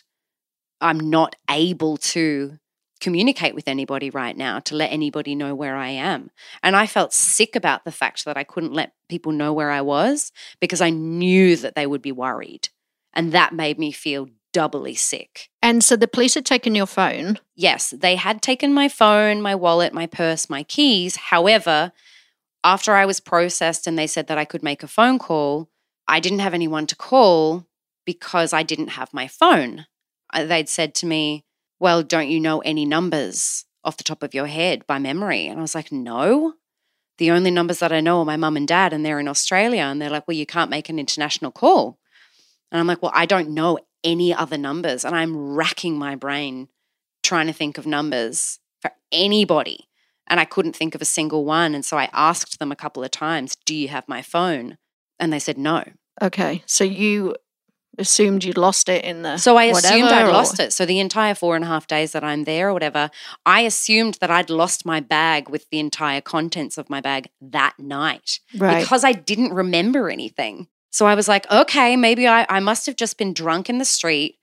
I'm 0.83 1.01
not 1.01 1.37
able 1.49 1.97
to 2.15 2.59
communicate 3.01 3.55
with 3.55 3.67
anybody 3.67 4.11
right 4.11 4.37
now 4.37 4.59
to 4.59 4.77
let 4.77 4.93
anybody 4.93 5.35
know 5.35 5.55
where 5.55 5.77
I 5.77 5.89
am. 5.89 6.31
And 6.63 6.77
I 6.77 6.87
felt 6.87 7.15
sick 7.15 7.57
about 7.57 7.87
the 7.87 7.93
fact 7.93 8.27
that 8.27 8.37
I 8.37 8.45
couldn't 8.45 8.75
let 8.75 8.93
people 9.09 9.33
know 9.33 9.55
where 9.55 9.71
I 9.71 9.81
was 9.81 10.33
because 10.61 10.83
I 10.83 10.91
knew 10.91 11.57
that 11.57 11.75
they 11.75 11.87
would 11.87 12.03
be 12.03 12.13
worried. 12.13 12.69
And 13.15 13.33
that 13.33 13.55
made 13.55 13.79
me 13.79 13.91
feel 13.93 14.29
doubly 14.53 14.95
sick. 14.95 15.51
And 15.63 15.83
so 15.85 15.97
the 15.97 16.09
police 16.09 16.35
had 16.35 16.47
taken 16.47 16.75
your 16.75 16.87
phone. 16.87 17.39
Yes, 17.55 17.91
they 17.91 18.17
had 18.17 18.43
taken 18.43 18.73
my 18.73 18.89
phone, 18.89 19.43
my 19.43 19.55
wallet, 19.55 19.93
my 19.93 20.07
purse, 20.07 20.49
my 20.49 20.63
keys. 20.63 21.17
However, 21.17 21.93
after 22.65 22.95
I 22.95 23.07
was 23.07 23.21
processed 23.21 23.87
and 23.87 23.99
they 23.99 24.07
said 24.07 24.27
that 24.29 24.39
I 24.39 24.45
could 24.45 24.63
make 24.63 24.83
a 24.83 24.89
phone 24.89 25.19
call, 25.19 25.69
I 26.07 26.21
didn't 26.21 26.41
have 26.41 26.55
anyone 26.55 26.87
to 26.87 26.97
call 26.97 27.67
because 28.05 28.53
I 28.53 28.63
didn't 28.63 28.89
have 28.89 29.13
my 29.13 29.29
phone. 29.29 29.87
Uh, 30.33 30.45
They'd 30.47 30.69
said 30.69 30.95
to 30.97 31.07
me, 31.07 31.45
Well, 31.79 32.03
don't 32.03 32.29
you 32.31 32.41
know 32.41 32.61
any 32.61 32.85
numbers 32.85 33.65
off 33.85 33.97
the 33.99 34.05
top 34.05 34.23
of 34.23 34.35
your 34.35 34.47
head 34.47 34.87
by 34.87 34.99
memory? 34.99 35.47
And 35.47 35.59
I 35.59 35.63
was 35.63 35.75
like, 35.75 35.93
No. 35.93 36.55
The 37.19 37.31
only 37.33 37.51
numbers 37.51 37.81
that 37.81 37.93
I 37.93 38.01
know 38.01 38.21
are 38.21 38.25
my 38.25 38.37
mum 38.37 38.57
and 38.57 38.69
dad, 38.69 38.93
and 38.93 39.05
they're 39.05 39.19
in 39.19 39.27
Australia. 39.29 39.83
And 39.83 40.01
they're 40.01 40.11
like, 40.11 40.27
Well, 40.27 40.37
you 40.37 40.47
can't 40.47 40.71
make 40.71 40.89
an 40.89 40.99
international 40.99 41.51
call. 41.51 41.99
And 42.73 42.81
I'm 42.81 42.87
like, 42.87 43.03
Well, 43.03 43.13
I 43.15 43.27
don't 43.27 43.51
know 43.51 43.79
any 44.05 44.33
other 44.35 44.57
numbers. 44.59 45.05
And 45.05 45.15
I'm 45.15 45.55
racking 45.55 45.99
my 45.99 46.15
brain 46.15 46.69
trying 47.23 47.47
to 47.49 47.53
think 47.53 47.79
of 47.79 47.87
numbers 47.87 48.59
for 48.81 48.91
anybody. 49.13 49.89
And 50.27 50.39
I 50.39 50.45
couldn't 50.45 50.77
think 50.77 50.95
of 50.95 51.03
a 51.03 51.07
single 51.07 51.45
one. 51.45 51.75
And 51.75 51.85
so 51.85 51.97
I 51.99 52.09
asked 52.13 52.59
them 52.59 52.71
a 52.71 52.77
couple 52.77 53.03
of 53.03 53.11
times, 53.11 53.57
Do 53.65 53.75
you 53.75 53.89
have 53.89 54.07
my 54.09 54.23
phone? 54.23 54.77
And 55.19 55.33
they 55.33 55.39
said 55.39 55.59
no. 55.59 55.85
Okay. 56.23 56.63
So 56.67 56.85
you 56.85 57.35
assumed 57.97 58.45
you'd 58.45 58.57
lost 58.57 58.89
it 58.89 59.05
in 59.05 59.23
the 59.23 59.37
So 59.39 59.57
I 59.57 59.65
assumed 59.65 60.03
whatever, 60.05 60.15
I'd 60.27 60.29
or- 60.29 60.33
lost 60.33 60.61
it. 60.61 60.73
So 60.73 60.87
the 60.87 61.01
entire 61.01 61.35
four 61.35 61.57
and 61.57 61.65
a 61.65 61.69
half 61.69 61.87
days 61.89 62.13
that 62.13 62.23
I'm 62.23 62.45
there 62.45 62.69
or 62.69 62.73
whatever, 62.73 63.11
I 63.45 63.63
assumed 63.63 64.19
that 64.21 64.31
I'd 64.31 64.51
lost 64.51 64.87
my 64.87 65.01
bag 65.01 65.49
with 65.49 65.69
the 65.71 65.81
entire 65.81 66.21
contents 66.21 66.79
of 66.79 66.89
my 66.89 67.01
bag 67.01 67.29
that 67.41 67.75
night 67.79 68.39
Right. 68.57 68.81
because 68.83 69.03
I 69.03 69.13
didn't 69.13 69.53
remember 69.53 70.09
anything. 70.11 70.69
So 70.91 71.07
I 71.07 71.15
was 71.15 71.29
like, 71.29 71.51
okay, 71.51 71.97
maybe 71.97 72.27
I, 72.27 72.47
I 72.49 72.61
must 72.61 72.87
have 72.87 72.97
just 72.97 73.19
been 73.19 73.33
drunk 73.35 73.69
in 73.69 73.79
the 73.79 73.85
street. 73.85 74.37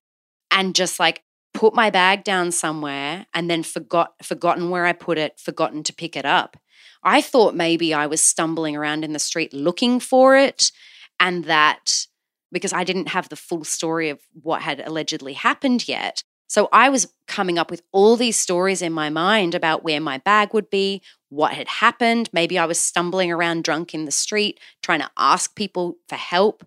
and 0.51 0.75
just 0.75 0.99
like 0.99 1.23
put 1.53 1.73
my 1.73 1.89
bag 1.89 2.23
down 2.23 2.51
somewhere 2.51 3.25
and 3.33 3.49
then 3.49 3.63
forgot 3.63 4.13
forgotten 4.23 4.69
where 4.69 4.85
I 4.85 4.93
put 4.93 5.17
it, 5.17 5.39
forgotten 5.39 5.83
to 5.83 5.93
pick 5.93 6.15
it 6.15 6.25
up. 6.25 6.57
I 7.03 7.21
thought 7.21 7.55
maybe 7.55 7.93
I 7.93 8.07
was 8.07 8.21
stumbling 8.21 8.75
around 8.75 9.03
in 9.05 9.13
the 9.13 9.19
street 9.19 9.53
looking 9.53 9.99
for 9.99 10.35
it 10.37 10.71
and 11.19 11.45
that 11.45 12.07
because 12.51 12.73
I 12.73 12.83
didn't 12.83 13.09
have 13.09 13.29
the 13.29 13.35
full 13.35 13.63
story 13.63 14.09
of 14.09 14.19
what 14.33 14.61
had 14.61 14.81
allegedly 14.85 15.33
happened 15.33 15.87
yet. 15.87 16.23
So 16.47 16.69
I 16.71 16.89
was 16.89 17.11
coming 17.27 17.57
up 17.57 17.71
with 17.71 17.81
all 17.91 18.15
these 18.15 18.37
stories 18.37 18.81
in 18.81 18.93
my 18.93 19.09
mind 19.09 19.55
about 19.55 19.83
where 19.83 19.99
my 19.99 20.19
bag 20.19 20.53
would 20.53 20.69
be, 20.69 21.01
what 21.29 21.53
had 21.53 21.67
happened. 21.67 22.29
Maybe 22.31 22.57
I 22.59 22.65
was 22.65 22.79
stumbling 22.79 23.31
around 23.31 23.63
drunk 23.63 23.93
in 23.93 24.05
the 24.05 24.11
street 24.11 24.59
trying 24.83 24.99
to 25.01 25.09
ask 25.17 25.55
people 25.55 25.95
for 26.07 26.15
help. 26.15 26.63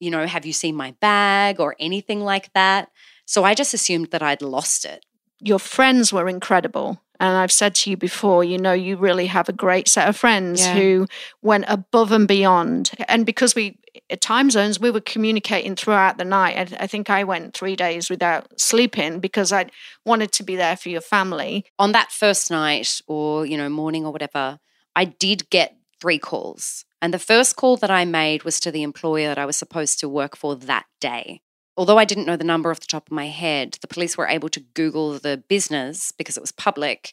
You 0.00 0.10
know, 0.10 0.26
have 0.26 0.46
you 0.46 0.52
seen 0.52 0.76
my 0.76 0.94
bag 1.00 1.60
or 1.60 1.76
anything 1.80 2.20
like 2.22 2.52
that? 2.54 2.90
So 3.26 3.44
I 3.44 3.54
just 3.54 3.74
assumed 3.74 4.10
that 4.12 4.22
I'd 4.22 4.42
lost 4.42 4.84
it. 4.84 5.04
Your 5.40 5.58
friends 5.58 6.12
were 6.12 6.28
incredible. 6.28 7.00
And 7.20 7.36
I've 7.36 7.52
said 7.52 7.74
to 7.76 7.90
you 7.90 7.98
before, 7.98 8.42
you 8.44 8.56
know, 8.56 8.72
you 8.72 8.96
really 8.96 9.26
have 9.26 9.48
a 9.48 9.52
great 9.52 9.88
set 9.88 10.08
of 10.08 10.16
friends 10.16 10.62
yeah. 10.62 10.74
who 10.74 11.06
went 11.42 11.66
above 11.68 12.12
and 12.12 12.26
beyond. 12.26 12.92
And 13.08 13.26
because 13.26 13.54
we, 13.54 13.78
at 14.08 14.22
time 14.22 14.50
zones, 14.50 14.80
we 14.80 14.90
were 14.90 15.02
communicating 15.02 15.76
throughout 15.76 16.16
the 16.16 16.24
night. 16.24 16.72
I, 16.72 16.84
I 16.84 16.86
think 16.86 17.10
I 17.10 17.24
went 17.24 17.52
three 17.52 17.76
days 17.76 18.08
without 18.08 18.58
sleeping 18.58 19.20
because 19.20 19.52
I 19.52 19.66
wanted 20.06 20.32
to 20.32 20.42
be 20.42 20.56
there 20.56 20.76
for 20.76 20.88
your 20.88 21.02
family. 21.02 21.66
On 21.78 21.92
that 21.92 22.10
first 22.10 22.50
night 22.50 23.02
or, 23.06 23.44
you 23.44 23.58
know, 23.58 23.68
morning 23.68 24.06
or 24.06 24.12
whatever, 24.12 24.58
I 24.96 25.04
did 25.04 25.50
get 25.50 25.76
three 26.00 26.18
calls. 26.18 26.86
And 27.02 27.12
the 27.12 27.18
first 27.18 27.56
call 27.56 27.76
that 27.78 27.90
I 27.90 28.06
made 28.06 28.44
was 28.44 28.60
to 28.60 28.70
the 28.70 28.82
employer 28.82 29.28
that 29.28 29.38
I 29.38 29.44
was 29.44 29.58
supposed 29.58 30.00
to 30.00 30.08
work 30.08 30.36
for 30.36 30.56
that 30.56 30.86
day. 31.00 31.42
Although 31.76 31.98
I 31.98 32.04
didn't 32.04 32.26
know 32.26 32.36
the 32.36 32.44
number 32.44 32.70
off 32.70 32.80
the 32.80 32.86
top 32.86 33.06
of 33.06 33.12
my 33.12 33.28
head, 33.28 33.78
the 33.80 33.88
police 33.88 34.16
were 34.16 34.26
able 34.26 34.48
to 34.50 34.60
Google 34.60 35.18
the 35.18 35.42
business 35.48 36.12
because 36.12 36.36
it 36.36 36.42
was 36.42 36.52
public 36.52 37.12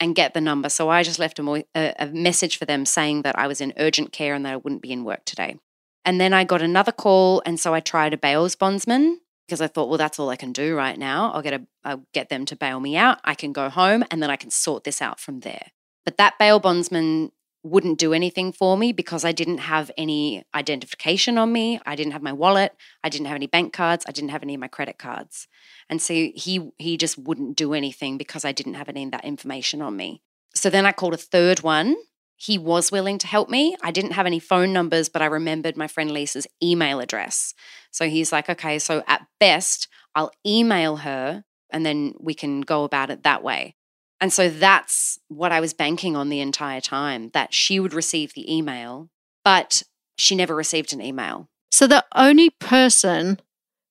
and 0.00 0.14
get 0.14 0.34
the 0.34 0.40
number. 0.40 0.68
So 0.68 0.88
I 0.88 1.02
just 1.02 1.18
left 1.18 1.38
a, 1.38 1.64
a, 1.74 2.06
message 2.06 2.58
for 2.58 2.64
them 2.64 2.84
saying 2.84 3.22
that 3.22 3.38
I 3.38 3.46
was 3.46 3.60
in 3.60 3.72
urgent 3.78 4.12
care 4.12 4.34
and 4.34 4.44
that 4.44 4.52
I 4.52 4.56
wouldn't 4.56 4.82
be 4.82 4.92
in 4.92 5.04
work 5.04 5.24
today. 5.24 5.56
And 6.04 6.20
then 6.20 6.32
I 6.32 6.44
got 6.44 6.62
another 6.62 6.92
call, 6.92 7.42
and 7.44 7.58
so 7.58 7.74
I 7.74 7.80
tried 7.80 8.14
a 8.14 8.18
bail's 8.18 8.54
bondsman 8.54 9.20
because 9.46 9.60
I 9.60 9.66
thought, 9.66 9.88
well, 9.88 9.98
that's 9.98 10.18
all 10.18 10.28
I 10.28 10.36
can 10.36 10.52
do 10.52 10.76
right 10.76 10.98
now. 10.98 11.32
I'll 11.32 11.42
get 11.42 11.54
a, 11.54 11.66
I'll 11.84 12.04
get 12.12 12.28
them 12.28 12.44
to 12.46 12.56
bail 12.56 12.78
me 12.78 12.96
out. 12.96 13.18
I 13.24 13.34
can 13.34 13.52
go 13.52 13.68
home, 13.68 14.04
and 14.10 14.22
then 14.22 14.30
I 14.30 14.36
can 14.36 14.50
sort 14.50 14.84
this 14.84 15.02
out 15.02 15.18
from 15.18 15.40
there. 15.40 15.72
But 16.04 16.16
that 16.18 16.38
bail 16.38 16.60
bondsman 16.60 17.32
wouldn't 17.66 17.98
do 17.98 18.12
anything 18.12 18.52
for 18.52 18.76
me 18.76 18.92
because 18.92 19.24
I 19.24 19.32
didn't 19.32 19.58
have 19.58 19.90
any 19.98 20.44
identification 20.54 21.38
on 21.38 21.52
me. 21.52 21.80
I 21.84 21.96
didn't 21.96 22.12
have 22.12 22.22
my 22.22 22.32
wallet. 22.32 22.76
I 23.02 23.08
didn't 23.08 23.26
have 23.26 23.36
any 23.36 23.46
bank 23.46 23.72
cards. 23.72 24.04
I 24.08 24.12
didn't 24.12 24.30
have 24.30 24.42
any 24.42 24.54
of 24.54 24.60
my 24.60 24.68
credit 24.68 24.98
cards. 24.98 25.48
And 25.88 26.00
so 26.00 26.14
he 26.14 26.70
he 26.78 26.96
just 26.96 27.18
wouldn't 27.18 27.56
do 27.56 27.74
anything 27.74 28.18
because 28.18 28.44
I 28.44 28.52
didn't 28.52 28.74
have 28.74 28.88
any 28.88 29.04
of 29.04 29.10
that 29.10 29.24
information 29.24 29.82
on 29.82 29.96
me. 29.96 30.22
So 30.54 30.70
then 30.70 30.86
I 30.86 30.92
called 30.92 31.14
a 31.14 31.18
third 31.18 31.60
one. 31.60 31.96
He 32.36 32.58
was 32.58 32.92
willing 32.92 33.18
to 33.18 33.26
help 33.26 33.48
me. 33.48 33.76
I 33.82 33.90
didn't 33.90 34.12
have 34.12 34.26
any 34.26 34.38
phone 34.38 34.72
numbers, 34.72 35.08
but 35.08 35.22
I 35.22 35.26
remembered 35.26 35.76
my 35.76 35.86
friend 35.86 36.10
Lisa's 36.10 36.46
email 36.62 37.00
address. 37.00 37.54
So 37.90 38.08
he's 38.08 38.30
like, 38.30 38.48
okay, 38.50 38.78
so 38.78 39.02
at 39.06 39.26
best, 39.40 39.88
I'll 40.14 40.32
email 40.46 40.96
her 40.98 41.44
and 41.70 41.84
then 41.84 42.14
we 42.20 42.34
can 42.34 42.60
go 42.60 42.84
about 42.84 43.10
it 43.10 43.22
that 43.22 43.42
way. 43.42 43.74
And 44.20 44.32
so 44.32 44.48
that's 44.48 45.18
what 45.28 45.52
I 45.52 45.60
was 45.60 45.74
banking 45.74 46.16
on 46.16 46.28
the 46.28 46.40
entire 46.40 46.80
time 46.80 47.30
that 47.34 47.52
she 47.52 47.78
would 47.78 47.92
receive 47.92 48.34
the 48.34 48.54
email, 48.54 49.10
but 49.44 49.82
she 50.16 50.34
never 50.34 50.54
received 50.54 50.92
an 50.92 51.02
email. 51.02 51.48
So 51.70 51.86
the 51.86 52.04
only 52.14 52.50
person 52.50 53.40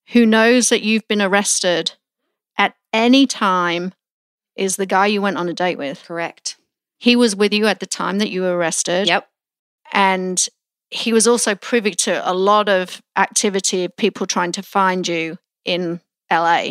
who 0.09 0.25
knows 0.25 0.69
that 0.69 0.81
you've 0.81 1.07
been 1.07 1.21
arrested 1.21 1.93
at 2.57 2.75
any 2.91 3.27
time 3.27 3.93
is 4.55 4.75
the 4.75 4.85
guy 4.85 5.07
you 5.07 5.21
went 5.21 5.37
on 5.37 5.49
a 5.49 5.53
date 5.53 5.77
with. 5.77 6.03
Correct. 6.03 6.57
He 6.97 7.15
was 7.15 7.35
with 7.35 7.53
you 7.53 7.67
at 7.67 7.79
the 7.79 7.85
time 7.85 8.19
that 8.19 8.29
you 8.31 8.41
were 8.41 8.57
arrested. 8.57 9.07
Yep. 9.07 9.27
And 9.93 10.47
he 10.89 11.13
was 11.13 11.27
also 11.27 11.55
privy 11.55 11.91
to 11.91 12.29
a 12.29 12.33
lot 12.33 12.69
of 12.69 13.01
activity 13.15 13.83
of 13.85 13.95
people 13.97 14.25
trying 14.25 14.51
to 14.53 14.63
find 14.63 15.07
you 15.07 15.37
in 15.65 15.99
LA. 16.31 16.69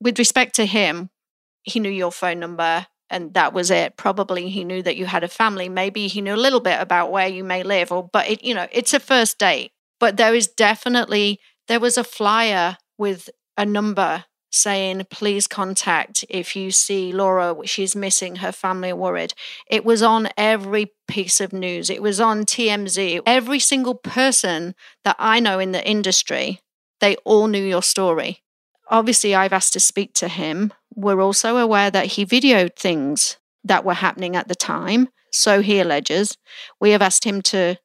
With 0.00 0.18
respect 0.18 0.56
to 0.56 0.66
him, 0.66 1.10
he 1.62 1.80
knew 1.80 1.90
your 1.90 2.12
phone 2.12 2.40
number 2.40 2.86
and 3.12 3.34
that 3.34 3.52
was 3.52 3.70
it. 3.70 3.96
Probably 3.96 4.48
he 4.48 4.64
knew 4.64 4.82
that 4.82 4.96
you 4.96 5.04
had 5.04 5.22
a 5.22 5.28
family. 5.28 5.68
Maybe 5.68 6.08
he 6.08 6.22
knew 6.22 6.34
a 6.34 6.36
little 6.36 6.60
bit 6.60 6.80
about 6.80 7.12
where 7.12 7.28
you 7.28 7.44
may 7.44 7.62
live 7.62 7.92
or 7.92 8.08
but 8.10 8.28
it 8.28 8.42
you 8.42 8.54
know 8.54 8.66
it's 8.72 8.94
a 8.94 9.00
first 9.00 9.38
date. 9.38 9.70
But 10.00 10.16
there 10.16 10.34
is 10.34 10.48
definitely 10.48 11.38
there 11.68 11.78
was 11.78 11.96
a 11.96 12.04
flyer 12.04 12.78
with 12.98 13.28
a 13.56 13.66
number 13.66 14.24
saying 14.50 15.06
please 15.10 15.46
contact 15.46 16.24
if 16.28 16.56
you 16.56 16.70
see 16.70 17.12
Laura. 17.12 17.54
She's 17.66 17.94
missing 17.94 18.36
her 18.36 18.50
family 18.50 18.92
worried. 18.94 19.34
It 19.70 19.84
was 19.84 20.02
on 20.02 20.28
every 20.36 20.92
piece 21.06 21.40
of 21.40 21.52
news. 21.52 21.90
It 21.90 22.02
was 22.02 22.18
on 22.18 22.44
TMZ 22.44 23.20
every 23.26 23.58
single 23.58 23.94
person 23.94 24.74
that 25.04 25.16
I 25.18 25.38
know 25.38 25.58
in 25.58 25.72
the 25.72 25.86
industry 25.86 26.60
they 27.00 27.16
all 27.24 27.46
knew 27.46 27.62
your 27.62 27.82
story. 27.82 28.42
Obviously 28.88 29.34
I've 29.34 29.52
asked 29.52 29.74
to 29.74 29.80
speak 29.80 30.14
to 30.14 30.28
him 30.28 30.72
we're 30.94 31.20
also 31.20 31.56
aware 31.56 31.90
that 31.90 32.06
he 32.06 32.26
videoed 32.26 32.76
things 32.76 33.38
that 33.64 33.84
were 33.84 33.94
happening 33.94 34.36
at 34.36 34.48
the 34.48 34.54
time, 34.54 35.08
so 35.30 35.62
he 35.62 35.80
alleges. 35.80 36.36
We 36.80 36.90
have 36.90 37.02
asked 37.02 37.24
him 37.24 37.42
to 37.42 37.76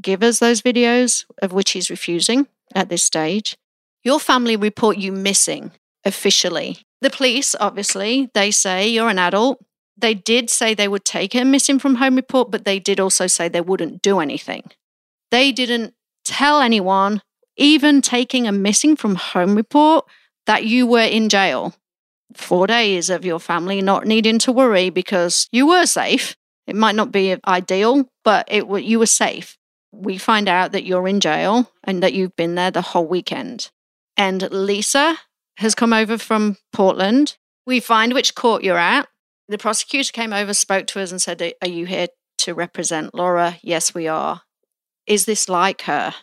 give 0.00 0.22
us 0.22 0.38
those 0.38 0.62
videos, 0.62 1.24
of 1.42 1.52
which 1.52 1.72
he's 1.72 1.90
refusing 1.90 2.46
at 2.74 2.88
this 2.88 3.02
stage. 3.02 3.56
Your 4.02 4.20
family 4.20 4.56
report 4.56 4.96
you 4.96 5.12
missing 5.12 5.72
officially. 6.04 6.78
The 7.00 7.10
police, 7.10 7.54
obviously, 7.58 8.30
they 8.34 8.50
say 8.50 8.88
you're 8.88 9.08
an 9.08 9.18
adult. 9.18 9.64
They 9.96 10.14
did 10.14 10.50
say 10.50 10.74
they 10.74 10.88
would 10.88 11.04
take 11.04 11.34
a 11.34 11.44
missing 11.44 11.78
from 11.78 11.96
home 11.96 12.16
report, 12.16 12.50
but 12.50 12.64
they 12.64 12.78
did 12.78 12.98
also 12.98 13.26
say 13.26 13.48
they 13.48 13.60
wouldn't 13.60 14.02
do 14.02 14.18
anything. 14.20 14.64
They 15.30 15.52
didn't 15.52 15.94
tell 16.24 16.60
anyone, 16.60 17.22
even 17.56 18.02
taking 18.02 18.46
a 18.46 18.52
missing 18.52 18.96
from 18.96 19.14
home 19.14 19.54
report, 19.54 20.06
that 20.46 20.64
you 20.64 20.86
were 20.86 21.00
in 21.00 21.28
jail 21.28 21.74
four 22.34 22.66
days 22.66 23.10
of 23.10 23.24
your 23.24 23.38
family 23.38 23.82
not 23.82 24.06
needing 24.06 24.38
to 24.40 24.52
worry 24.52 24.90
because 24.90 25.48
you 25.52 25.66
were 25.66 25.86
safe. 25.86 26.36
It 26.66 26.76
might 26.76 26.94
not 26.94 27.12
be 27.12 27.36
ideal, 27.46 28.08
but 28.24 28.48
it 28.50 28.66
you 28.82 28.98
were 28.98 29.06
safe. 29.06 29.58
We 29.92 30.18
find 30.18 30.48
out 30.48 30.72
that 30.72 30.84
you're 30.84 31.06
in 31.06 31.20
jail 31.20 31.70
and 31.84 32.02
that 32.02 32.14
you've 32.14 32.36
been 32.36 32.54
there 32.54 32.70
the 32.70 32.82
whole 32.82 33.06
weekend. 33.06 33.70
And 34.16 34.50
Lisa 34.50 35.16
has 35.58 35.74
come 35.74 35.92
over 35.92 36.18
from 36.18 36.56
Portland. 36.72 37.36
We 37.66 37.80
find 37.80 38.12
which 38.12 38.34
court 38.34 38.64
you're 38.64 38.78
at. 38.78 39.08
The 39.48 39.58
prosecutor 39.58 40.12
came 40.12 40.32
over, 40.32 40.54
spoke 40.54 40.86
to 40.88 41.00
us, 41.00 41.10
and 41.10 41.20
said, 41.20 41.42
Are 41.60 41.68
you 41.68 41.86
here 41.86 42.08
to 42.38 42.54
represent 42.54 43.14
Laura? 43.14 43.58
Yes, 43.62 43.94
we 43.94 44.08
are. 44.08 44.42
Is 45.06 45.26
this 45.26 45.48
like 45.48 45.82
her? 45.82 46.14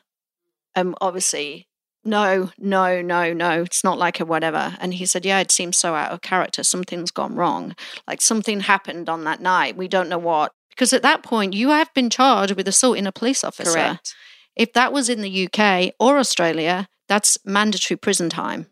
Um, 0.76 0.96
obviously, 1.00 1.68
no, 2.04 2.50
no, 2.58 3.02
no, 3.02 3.32
no, 3.32 3.62
it's 3.62 3.84
not 3.84 3.98
like 3.98 4.20
a 4.20 4.26
whatever. 4.26 4.76
And 4.80 4.94
he 4.94 5.06
said, 5.06 5.26
yeah, 5.26 5.40
it 5.40 5.52
seems 5.52 5.78
so 5.78 5.94
out 5.94 6.12
of 6.12 6.22
character. 6.22 6.64
Something's 6.64 7.12
gone 7.12 7.36
wrong. 7.36 7.76
Like 8.08 8.22
something 8.22 8.62
happened 8.62 9.08
on 9.08 9.24
that 9.26 9.40
night. 9.40 9.78
We 9.78 9.88
don't 9.88 10.10
know 10.10 10.18
what. 10.18 10.52
Because 10.70 10.94
at 10.94 11.04
that 11.04 11.22
point, 11.22 11.54
you 11.54 11.70
have 11.70 11.94
been 11.94 12.10
charged 12.10 12.56
with 12.56 12.68
assaulting 12.68 13.06
a 13.06 13.12
police 13.12 13.44
officer. 13.44 13.74
Correct. 13.74 14.16
If 14.56 14.74
that 14.74 14.92
was 14.92 15.10
in 15.10 15.22
the 15.22 15.48
UK 15.48 15.94
or 16.00 16.18
Australia, 16.18 16.88
that's 17.08 17.38
mandatory 17.46 17.98
prison 17.98 18.30
time. 18.30 18.68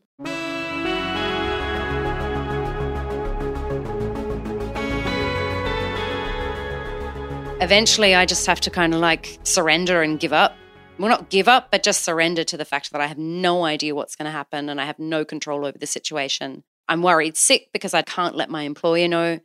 Eventually, 7.61 8.15
I 8.15 8.25
just 8.25 8.45
have 8.47 8.61
to 8.61 8.69
kind 8.69 8.93
of 8.93 9.01
like 9.01 9.37
surrender 9.43 10.01
and 10.01 10.19
give 10.19 10.31
up 10.31 10.55
well, 10.99 11.09
not 11.09 11.29
give 11.29 11.47
up, 11.47 11.71
but 11.71 11.81
just 11.81 12.03
surrender 12.03 12.43
to 12.43 12.57
the 12.57 12.65
fact 12.65 12.91
that 12.91 12.99
I 12.99 13.07
have 13.07 13.17
no 13.17 13.63
idea 13.63 13.95
what's 13.95 14.17
going 14.17 14.25
to 14.25 14.31
happen 14.31 14.67
and 14.67 14.81
I 14.81 14.85
have 14.85 14.99
no 14.99 15.23
control 15.23 15.65
over 15.65 15.77
the 15.77 15.87
situation. 15.87 16.63
I'm 16.89 17.01
worried 17.01 17.37
sick 17.37 17.69
because 17.71 17.93
I 17.93 18.01
can't 18.01 18.35
let 18.35 18.49
my 18.49 18.63
employer 18.63 19.07
know 19.07 19.39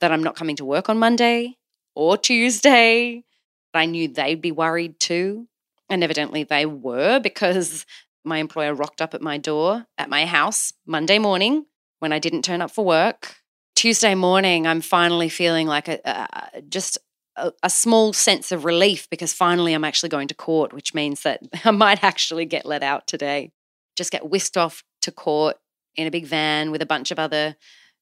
that 0.00 0.12
I'm 0.12 0.22
not 0.22 0.36
coming 0.36 0.56
to 0.56 0.66
work 0.66 0.88
on 0.88 0.98
Monday 0.98 1.56
or 1.94 2.18
Tuesday. 2.18 3.24
I 3.72 3.86
knew 3.86 4.08
they'd 4.08 4.40
be 4.40 4.52
worried 4.52 5.00
too. 5.00 5.48
And 5.88 6.04
evidently 6.04 6.44
they 6.44 6.66
were 6.66 7.20
because 7.20 7.86
my 8.24 8.38
employer 8.38 8.74
rocked 8.74 9.00
up 9.00 9.14
at 9.14 9.22
my 9.22 9.38
door 9.38 9.86
at 9.96 10.10
my 10.10 10.26
house 10.26 10.74
Monday 10.86 11.18
morning 11.18 11.64
when 12.00 12.12
I 12.12 12.18
didn't 12.18 12.42
turn 12.42 12.60
up 12.60 12.70
for 12.70 12.84
work. 12.84 13.36
Tuesday 13.74 14.14
morning, 14.14 14.66
I'm 14.66 14.80
finally 14.80 15.28
feeling 15.28 15.66
like 15.66 15.88
a, 15.88 16.00
a 16.04 16.62
just 16.62 16.98
a, 17.38 17.52
a, 17.62 17.70
small 17.70 18.12
sense 18.12 18.52
of 18.52 18.64
relief 18.64 19.08
because 19.10 19.32
finally 19.32 19.72
I'm 19.72 19.84
actually 19.84 20.08
going 20.08 20.28
to 20.28 20.34
court, 20.34 20.72
which 20.72 20.94
means 20.94 21.22
that 21.22 21.40
I 21.64 21.70
might 21.70 22.02
actually 22.02 22.44
get 22.44 22.66
let 22.66 22.82
out 22.82 23.06
today. 23.06 23.52
Just 23.96 24.12
get 24.12 24.28
whisked 24.28 24.56
off 24.56 24.84
to 25.02 25.12
court 25.12 25.56
in 25.96 26.06
a 26.06 26.10
big 26.10 26.26
van 26.26 26.70
with 26.70 26.82
a 26.82 26.86
bunch 26.86 27.10
of 27.10 27.18
other 27.18 27.56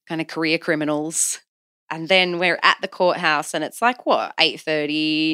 kind 0.09 0.21
of 0.21 0.27
career 0.27 0.59
criminals. 0.59 1.41
And 1.91 2.09
then 2.09 2.39
we're 2.39 2.59
at 2.63 2.79
the 2.83 2.89
courthouse 2.89 3.55
and 3.55 3.63
it's 3.63 3.81
like 3.81 4.07
what, 4.07 4.35
8 4.39 4.63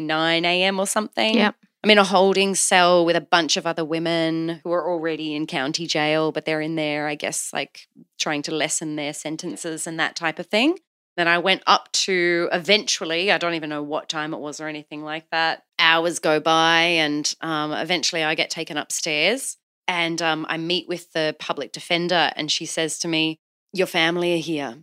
9 0.02 0.44
a.m. 0.44 0.78
or 0.78 0.86
something? 0.86 1.36
Yeah. 1.36 1.52
I'm 1.84 1.90
in 1.90 1.98
a 1.98 2.04
holding 2.04 2.54
cell 2.54 3.04
with 3.04 3.16
a 3.16 3.20
bunch 3.20 3.56
of 3.56 3.66
other 3.66 3.84
women 3.84 4.60
who 4.62 4.70
are 4.70 4.88
already 4.88 5.34
in 5.34 5.48
county 5.48 5.86
jail, 5.86 6.30
but 6.30 6.44
they're 6.44 6.60
in 6.60 6.76
there, 6.76 7.08
I 7.08 7.16
guess, 7.16 7.52
like 7.52 7.88
trying 8.20 8.42
to 8.42 8.54
lessen 8.54 8.94
their 8.94 9.12
sentences 9.12 9.86
and 9.88 9.98
that 9.98 10.14
type 10.14 10.38
of 10.38 10.46
thing. 10.46 10.78
Then 11.16 11.28
I 11.28 11.38
went 11.38 11.62
up 11.66 11.92
to 11.92 12.48
eventually, 12.52 13.30
I 13.30 13.38
don't 13.38 13.54
even 13.54 13.68
know 13.68 13.82
what 13.82 14.08
time 14.08 14.32
it 14.32 14.40
was 14.40 14.60
or 14.60 14.68
anything 14.68 15.02
like 15.02 15.28
that. 15.30 15.64
Hours 15.78 16.18
go 16.18 16.40
by, 16.40 16.82
and 16.82 17.32
um, 17.42 17.72
eventually 17.72 18.24
I 18.24 18.34
get 18.34 18.48
taken 18.50 18.76
upstairs 18.78 19.58
and 19.88 20.22
um, 20.22 20.46
I 20.48 20.56
meet 20.58 20.88
with 20.88 21.12
the 21.12 21.36
public 21.38 21.72
defender, 21.72 22.30
and 22.36 22.50
she 22.50 22.66
says 22.66 22.98
to 23.00 23.08
me, 23.08 23.40
Your 23.72 23.86
family 23.86 24.34
are 24.34 24.38
here. 24.38 24.78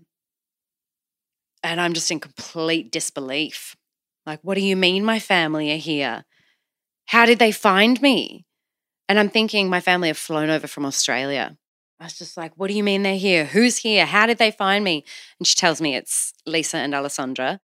And 1.63 1.81
I'm 1.81 1.93
just 1.93 2.11
in 2.11 2.19
complete 2.19 2.91
disbelief. 2.91 3.75
Like, 4.25 4.39
what 4.43 4.55
do 4.55 4.61
you 4.61 4.75
mean 4.75 5.03
my 5.03 5.19
family 5.19 5.71
are 5.73 5.77
here? 5.77 6.25
How 7.07 7.25
did 7.25 7.39
they 7.39 7.51
find 7.51 8.01
me? 8.01 8.45
And 9.07 9.17
I'm 9.17 9.29
thinking 9.29 9.69
my 9.69 9.81
family 9.81 10.09
have 10.09 10.17
flown 10.17 10.49
over 10.49 10.67
from 10.67 10.85
Australia. 10.85 11.57
I 11.99 12.05
was 12.05 12.17
just 12.17 12.38
like, 12.38 12.53
what 12.55 12.69
do 12.69 12.73
you 12.73 12.83
mean 12.83 13.03
they're 13.03 13.17
here? 13.17 13.45
Who's 13.45 13.77
here? 13.77 14.05
How 14.05 14.25
did 14.25 14.38
they 14.38 14.51
find 14.51 14.83
me? 14.83 15.03
And 15.38 15.45
she 15.45 15.55
tells 15.55 15.81
me 15.81 15.95
it's 15.95 16.33
Lisa 16.45 16.77
and 16.77 16.95
Alessandra. 16.95 17.59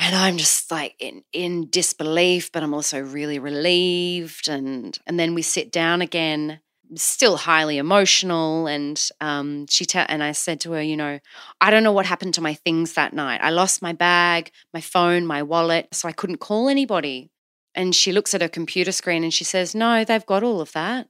And 0.00 0.16
I'm 0.16 0.36
just 0.36 0.70
like 0.70 0.96
in, 0.98 1.22
in 1.32 1.70
disbelief, 1.70 2.50
but 2.50 2.62
I'm 2.62 2.74
also 2.74 3.00
really 3.00 3.38
relieved. 3.38 4.48
And 4.48 4.98
and 5.06 5.18
then 5.18 5.34
we 5.34 5.42
sit 5.42 5.70
down 5.70 6.02
again, 6.02 6.60
still 6.96 7.36
highly 7.36 7.78
emotional. 7.78 8.66
And 8.66 9.00
um, 9.20 9.66
she 9.68 9.84
te- 9.84 9.98
and 9.98 10.22
I 10.24 10.32
said 10.32 10.60
to 10.62 10.72
her, 10.72 10.82
you 10.82 10.96
know, 10.96 11.20
I 11.60 11.70
don't 11.70 11.84
know 11.84 11.92
what 11.92 12.06
happened 12.06 12.34
to 12.34 12.40
my 12.40 12.54
things 12.54 12.94
that 12.94 13.12
night. 13.12 13.40
I 13.42 13.50
lost 13.50 13.82
my 13.82 13.92
bag, 13.92 14.50
my 14.74 14.80
phone, 14.80 15.24
my 15.24 15.42
wallet, 15.42 15.88
so 15.92 16.08
I 16.08 16.12
couldn't 16.12 16.38
call 16.38 16.68
anybody. 16.68 17.30
And 17.74 17.94
she 17.94 18.10
looks 18.10 18.34
at 18.34 18.42
her 18.42 18.48
computer 18.48 18.92
screen 18.92 19.22
and 19.22 19.34
she 19.34 19.44
says, 19.44 19.74
No, 19.74 20.04
they've 20.04 20.26
got 20.26 20.42
all 20.42 20.60
of 20.60 20.72
that. 20.72 21.08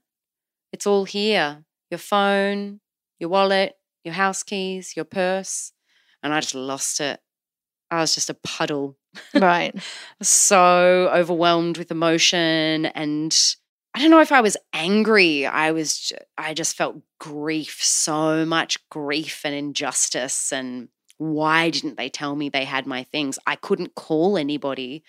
It's 0.71 0.85
all 0.85 1.05
here 1.05 1.63
your 1.89 1.97
phone, 1.97 2.79
your 3.19 3.29
wallet, 3.29 3.75
your 4.03 4.13
house 4.13 4.43
keys, 4.43 4.95
your 4.95 5.05
purse. 5.05 5.71
And 6.23 6.33
I 6.33 6.39
just 6.41 6.55
lost 6.55 6.99
it. 6.99 7.19
I 7.91 8.01
was 8.01 8.13
just 8.13 8.29
a 8.29 8.35
puddle. 8.35 8.97
Right. 9.33 9.75
so 10.21 11.09
overwhelmed 11.13 11.77
with 11.77 11.91
emotion 11.91 12.85
and 12.87 13.35
I 13.95 13.99
don't 13.99 14.11
know 14.11 14.21
if 14.21 14.31
I 14.31 14.41
was 14.41 14.55
angry. 14.71 15.47
I 15.47 15.71
was 15.71 16.11
I 16.37 16.53
just 16.53 16.77
felt 16.77 17.01
grief, 17.19 17.79
so 17.81 18.45
much 18.45 18.77
grief 18.89 19.41
and 19.43 19.55
injustice 19.55 20.53
and 20.53 20.89
why 21.17 21.69
didn't 21.69 21.97
they 21.97 22.07
tell 22.07 22.35
me 22.35 22.49
they 22.49 22.65
had 22.65 22.85
my 22.85 23.03
things? 23.03 23.39
I 23.45 23.55
couldn't 23.55 23.95
call 23.95 24.37
anybody 24.37 25.03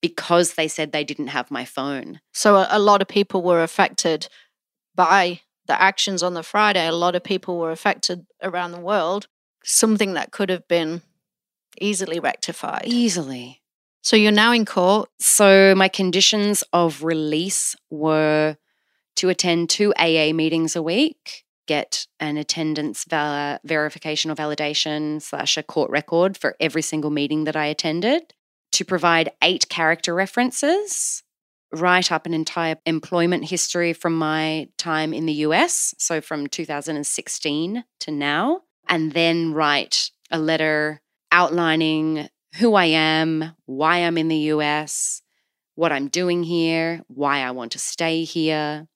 because 0.00 0.54
they 0.54 0.68
said 0.68 0.92
they 0.92 1.02
didn't 1.02 1.28
have 1.28 1.50
my 1.50 1.64
phone. 1.64 2.20
So 2.32 2.56
a, 2.56 2.68
a 2.70 2.78
lot 2.78 3.02
of 3.02 3.08
people 3.08 3.42
were 3.42 3.62
affected 3.62 4.28
by 4.94 5.40
the 5.66 5.80
actions 5.80 6.22
on 6.22 6.34
the 6.34 6.42
Friday. 6.42 6.86
A 6.86 6.92
lot 6.92 7.14
of 7.14 7.24
people 7.24 7.58
were 7.58 7.70
affected 7.70 8.26
around 8.42 8.72
the 8.72 8.80
world. 8.80 9.28
Something 9.64 10.14
that 10.14 10.30
could 10.30 10.48
have 10.48 10.66
been 10.68 11.02
easily 11.80 12.20
rectified. 12.20 12.84
Easily. 12.86 13.62
So 14.02 14.14
you're 14.16 14.32
now 14.32 14.52
in 14.52 14.64
court. 14.64 15.08
So 15.18 15.74
my 15.74 15.88
conditions 15.88 16.62
of 16.72 17.02
release 17.02 17.74
were 17.90 18.56
to 19.16 19.28
attend 19.28 19.70
two 19.70 19.92
AA 19.98 20.32
meetings 20.32 20.76
a 20.76 20.82
week, 20.82 21.44
get 21.66 22.06
an 22.20 22.36
attendance 22.36 23.04
ver- 23.08 23.58
verification 23.64 24.30
or 24.30 24.36
validation 24.36 25.20
slash 25.20 25.56
a 25.56 25.62
court 25.62 25.90
record 25.90 26.36
for 26.36 26.54
every 26.60 26.82
single 26.82 27.10
meeting 27.10 27.44
that 27.44 27.56
I 27.56 27.66
attended, 27.66 28.34
to 28.72 28.84
provide 28.84 29.32
eight 29.42 29.68
character 29.68 30.14
references, 30.14 31.22
write 31.72 32.12
up 32.12 32.26
an 32.26 32.34
entire 32.34 32.76
employment 32.86 33.44
history 33.44 33.92
from 33.92 34.16
my 34.16 34.68
time 34.78 35.12
in 35.12 35.26
the 35.26 35.32
US, 35.32 35.94
so 35.98 36.20
from 36.20 36.46
2016 36.46 37.84
to 38.00 38.10
now, 38.10 38.62
and 38.88 39.12
then 39.12 39.52
write 39.52 40.10
a 40.30 40.38
letter 40.38 41.00
outlining 41.32 42.28
who 42.56 42.74
I 42.74 42.86
am, 42.86 43.52
why 43.66 43.98
I'm 43.98 44.16
in 44.16 44.28
the 44.28 44.36
US, 44.54 45.22
what 45.74 45.92
I'm 45.92 46.08
doing 46.08 46.42
here, 46.42 47.02
why 47.08 47.40
I 47.40 47.50
want 47.50 47.72
to 47.72 47.78
stay 47.78 48.24
here, 48.24 48.86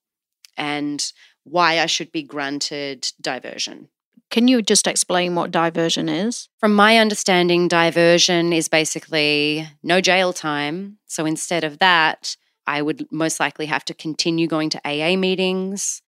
and 0.56 1.12
why 1.44 1.80
I 1.80 1.86
should 1.86 2.12
be 2.12 2.22
granted 2.22 3.10
diversion. 3.20 3.88
Can 4.30 4.46
you 4.46 4.62
just 4.62 4.86
explain 4.86 5.34
what 5.34 5.50
diversion 5.50 6.08
is? 6.08 6.48
From 6.60 6.72
my 6.72 6.98
understanding, 6.98 7.66
diversion 7.66 8.52
is 8.52 8.68
basically 8.68 9.68
no 9.82 10.00
jail 10.00 10.32
time. 10.32 10.98
So 11.06 11.26
instead 11.26 11.64
of 11.64 11.80
that, 11.80 12.36
I 12.70 12.82
would 12.82 13.10
most 13.10 13.40
likely 13.40 13.66
have 13.66 13.84
to 13.86 13.94
continue 13.94 14.46
going 14.46 14.70
to 14.70 14.80
AA 14.84 15.16
meetings, 15.16 16.02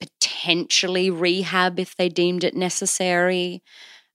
potentially 0.00 1.10
rehab 1.10 1.78
if 1.78 1.94
they 1.94 2.08
deemed 2.08 2.42
it 2.42 2.56
necessary, 2.56 3.62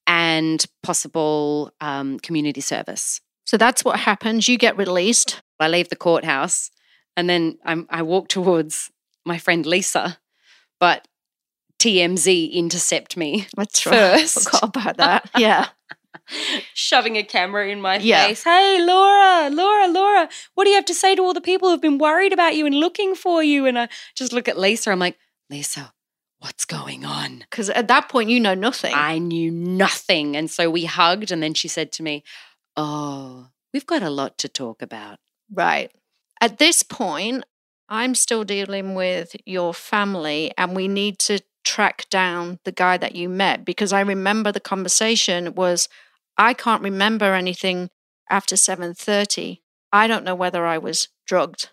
and 0.06 0.66
possible 0.84 1.72
um, 1.80 2.20
community 2.20 2.60
service. 2.60 3.22
So 3.46 3.56
that's 3.56 3.86
what 3.86 4.02
happens. 4.02 4.50
You 4.50 4.58
get 4.58 4.78
released. 4.78 5.42
I 5.62 5.70
leave 5.70 5.88
the 5.88 5.96
courthouse 5.96 6.72
and 7.16 7.30
then 7.30 7.58
I'm, 7.64 7.88
I 7.90 8.02
walk 8.02 8.28
towards 8.28 8.92
my 9.26 9.38
friend 9.38 9.66
Lisa, 9.66 10.18
but 10.82 11.08
TMZ 11.80 12.52
intercept 12.52 13.16
me. 13.16 13.48
That's 13.56 13.80
first. 13.80 13.94
right. 14.36 14.44
Forgot 14.44 14.76
about 14.76 14.98
that. 14.98 15.30
Yeah. 15.38 15.68
Shoving 16.74 17.16
a 17.18 17.24
camera 17.24 17.68
in 17.68 17.82
my 17.82 17.98
Yeah. 17.98 18.28
face. 18.28 18.44
Hey, 18.44 18.82
Laura, 18.82 19.50
Laura, 19.50 19.88
Laura, 19.88 20.30
what 20.56 20.64
do 20.66 20.70
you 20.70 20.76
have 20.76 20.86
to 20.86 20.94
say 20.94 21.16
to 21.16 21.22
all 21.22 21.34
the 21.34 21.42
people 21.42 21.70
who've 21.70 21.82
been 21.82 21.98
worried 21.98 22.34
about 22.34 22.56
you 22.56 22.66
and 22.66 22.76
looking 22.76 23.16
for 23.16 23.44
you? 23.44 23.66
And 23.66 23.78
I 23.78 23.90
just 24.16 24.34
look 24.34 24.48
at 24.48 24.58
Lisa. 24.58 24.92
I'm 24.92 25.00
like, 25.00 25.18
Lisa, 25.50 25.94
what's 26.40 26.66
going 26.66 27.06
on? 27.06 27.40
Because 27.40 27.70
at 27.70 27.88
that 27.88 28.10
point, 28.10 28.30
you 28.30 28.40
know 28.40 28.54
nothing. 28.54 28.94
I 28.94 29.18
knew 29.18 29.52
nothing. 29.52 30.36
And 30.36 30.50
so 30.50 30.70
we 30.70 30.86
hugged. 30.86 31.32
And 31.32 31.42
then 31.42 31.54
she 31.54 31.68
said 31.68 31.92
to 31.94 32.04
me, 32.04 32.24
Oh, 32.76 33.48
we've 33.74 33.86
got 33.86 34.02
a 34.02 34.10
lot 34.10 34.38
to 34.40 34.50
talk 34.50 34.82
about. 34.82 35.18
Right. 35.52 35.92
At 36.42 36.58
this 36.58 36.84
point, 36.84 37.44
I'm 37.88 38.16
still 38.16 38.44
dealing 38.44 38.96
with 38.96 39.36
your 39.46 39.74
family, 39.74 40.52
and 40.58 40.76
we 40.76 40.88
need 40.88 41.20
to 41.20 41.40
track 41.64 42.08
down 42.10 42.60
the 42.66 42.72
guy 42.72 42.98
that 42.98 43.16
you 43.16 43.30
met 43.30 43.64
because 43.64 43.94
I 43.94 44.02
remember 44.02 44.52
the 44.52 44.60
conversation 44.60 45.54
was 45.56 45.88
I 46.38 46.54
can't 46.54 46.82
remember 46.82 47.34
anything 47.34 47.90
after 48.30 48.56
7:30. 48.56 49.62
I 49.92 50.08
don't 50.08 50.24
know 50.24 50.36
whether 50.36 50.66
I 50.66 50.78
was 50.78 51.10
drugged. 51.28 51.70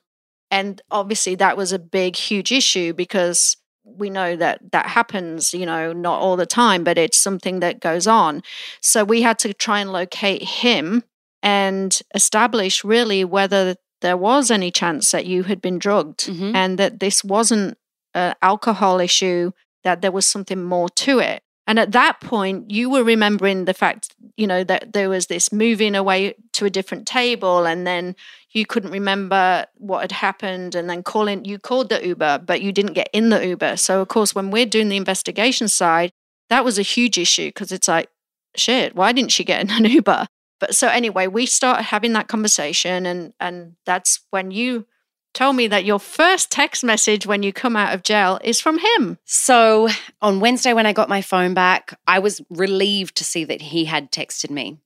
And 0.51 0.83
obviously 0.91 1.35
that 1.37 1.57
was 1.57 1.73
a 1.73 1.79
big 1.79 2.17
huge 2.17 2.51
issue 2.53 2.93
because 2.93 3.57
we 3.85 4.11
know 4.11 4.37
that 4.37 4.73
that 4.73 4.87
happens, 4.89 5.55
you 5.55 5.65
know, 5.65 5.93
not 5.93 6.21
all 6.21 6.37
the 6.37 6.47
time, 6.47 6.85
but 6.85 6.99
it's 6.99 7.17
something 7.17 7.61
that 7.61 7.81
goes 7.81 8.07
on. 8.07 8.43
So 8.81 9.05
we 9.05 9.23
had 9.23 9.39
to 9.41 9.55
try 9.55 9.81
and 9.81 9.93
locate 9.93 10.43
him 10.43 11.05
and 11.43 11.99
establish 12.15 12.85
really 12.85 13.25
whether 13.25 13.77
there 14.03 14.17
was 14.17 14.51
any 14.51 14.71
chance 14.71 15.11
that 15.13 15.27
you 15.27 15.45
had 15.45 15.61
been 15.63 15.79
drugged 15.79 16.27
Mhm. 16.27 16.55
and 16.55 16.79
that 16.79 17.01
this 17.01 17.25
wasn't 17.25 17.79
an 18.15 18.35
alcohol 18.43 19.01
issue, 19.01 19.53
that 19.85 20.03
there 20.03 20.13
was 20.13 20.27
something 20.27 20.63
more 20.63 20.89
to 20.91 21.19
it. 21.21 21.43
And 21.71 21.79
at 21.79 21.93
that 21.93 22.21
point, 22.21 22.73
you 22.73 22.91
were 22.91 23.05
remembering 23.05 23.65
the 23.65 23.75
fact, 23.75 24.13
you 24.37 24.49
know, 24.49 24.65
that 24.65 24.93
there 24.93 25.09
was 25.09 25.29
this 25.29 25.53
moving 25.53 25.95
away 25.95 26.35
to 26.55 26.65
a 26.65 26.71
different 26.71 27.07
table, 27.07 27.65
and 27.65 27.87
then 27.87 28.17
you 28.51 28.67
couldn't 28.67 28.91
remember 28.91 29.67
what 29.77 30.01
had 30.01 30.11
happened, 30.11 30.75
and 30.75 30.91
then 30.91 31.05
calling, 31.05 31.45
you 31.45 31.61
called 31.61 31.89
the 31.89 32.05
Uber, 32.05 32.41
but 32.45 32.61
you 32.61 32.73
didn't 32.73 32.95
get 32.95 33.09
in 33.13 33.29
the 33.29 33.47
Uber. 33.47 33.77
So, 33.77 34.01
of 34.01 34.09
course, 34.09 34.35
when 34.35 34.51
we're 34.51 34.67
doing 34.67 34.89
the 34.89 34.97
investigation 34.97 35.69
side, 35.69 36.11
that 36.49 36.65
was 36.65 36.77
a 36.77 36.83
huge 36.83 37.17
issue 37.17 37.47
because 37.51 37.71
it's 37.71 37.87
like, 37.87 38.09
shit, 38.57 38.97
why 38.97 39.13
didn't 39.13 39.31
she 39.31 39.45
get 39.45 39.61
in 39.61 39.71
an 39.71 39.85
Uber? 39.93 40.27
But 40.59 40.75
so 40.75 40.89
anyway, 40.89 41.29
we 41.29 41.47
started 41.47 41.85
having 41.85 42.15
that 42.15 42.27
conversation, 42.27 43.07
and 43.07 43.33
and 43.39 43.77
that's 43.87 44.27
when 44.31 44.51
you 44.51 44.87
told 45.33 45.57
me 45.57 45.67
that 45.69 45.85
your 45.85 45.99
first 45.99 46.51
text 46.51 46.83
message 46.83 47.27
when 47.27 47.43
you 47.43 47.53
come 47.53 47.77
out 47.77 47.95
of 47.95 48.03
jail 48.03 48.39
is 48.43 48.61
from 48.61 48.79
him. 48.79 49.19
So 49.25 49.89
on 50.21 50.41
Wednesday, 50.41 50.73
when 50.73 50.87
I 50.87 50.93
got 50.93 51.09
my 51.09 51.23
phone 51.23 51.55
back, 51.55 51.99
I 52.07 52.19
was 52.19 52.41
relieved 52.51 53.17
to 53.17 53.25
see 53.25 53.45
that 53.45 53.63
he 53.63 53.85
had 53.85 54.11
texted 54.11 54.51
me. 54.51 54.79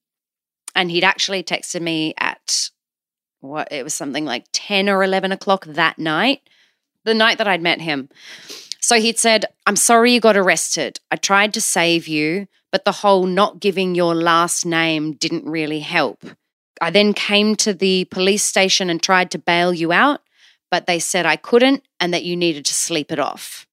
And 0.74 0.90
he'd 0.90 1.04
actually 1.04 1.42
texted 1.42 1.80
me 1.80 2.14
at 2.18 2.70
what 3.40 3.68
it 3.70 3.84
was 3.84 3.94
something 3.94 4.24
like 4.24 4.44
10 4.52 4.88
or 4.88 5.02
11 5.02 5.32
o'clock 5.32 5.66
that 5.66 5.98
night, 5.98 6.48
the 7.04 7.14
night 7.14 7.38
that 7.38 7.48
I'd 7.48 7.62
met 7.62 7.80
him. 7.80 8.08
So 8.80 9.00
he'd 9.00 9.18
said, 9.18 9.46
I'm 9.66 9.76
sorry 9.76 10.12
you 10.12 10.20
got 10.20 10.36
arrested. 10.36 11.00
I 11.10 11.16
tried 11.16 11.54
to 11.54 11.60
save 11.60 12.06
you, 12.06 12.48
but 12.70 12.84
the 12.84 12.92
whole 12.92 13.24
not 13.24 13.60
giving 13.60 13.94
your 13.94 14.14
last 14.14 14.66
name 14.66 15.12
didn't 15.12 15.46
really 15.46 15.80
help. 15.80 16.24
I 16.80 16.90
then 16.90 17.14
came 17.14 17.56
to 17.56 17.72
the 17.72 18.06
police 18.06 18.42
station 18.44 18.90
and 18.90 19.02
tried 19.02 19.30
to 19.30 19.38
bail 19.38 19.72
you 19.72 19.92
out, 19.92 20.20
but 20.74 20.88
they 20.88 20.98
said 20.98 21.24
I 21.24 21.36
couldn't 21.36 21.84
and 22.00 22.12
that 22.12 22.24
you 22.24 22.34
needed 22.34 22.64
to 22.64 22.74
sleep 22.74 23.12
it 23.12 23.20
off. 23.20 23.64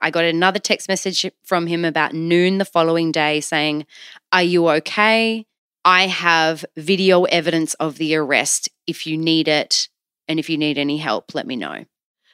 I 0.00 0.10
got 0.10 0.24
another 0.24 0.58
text 0.58 0.88
message 0.88 1.30
from 1.44 1.66
him 1.66 1.84
about 1.84 2.14
noon 2.14 2.56
the 2.56 2.64
following 2.64 3.12
day 3.12 3.40
saying, 3.42 3.84
Are 4.32 4.42
you 4.42 4.66
okay? 4.70 5.44
I 5.84 6.06
have 6.06 6.64
video 6.74 7.24
evidence 7.24 7.74
of 7.74 7.98
the 7.98 8.14
arrest. 8.14 8.70
If 8.86 9.06
you 9.06 9.18
need 9.18 9.46
it, 9.46 9.90
And 10.26 10.38
if 10.38 10.48
you 10.48 10.56
need 10.56 10.78
any 10.78 10.96
help, 10.96 11.34
let 11.34 11.46
me 11.46 11.54
know. 11.54 11.84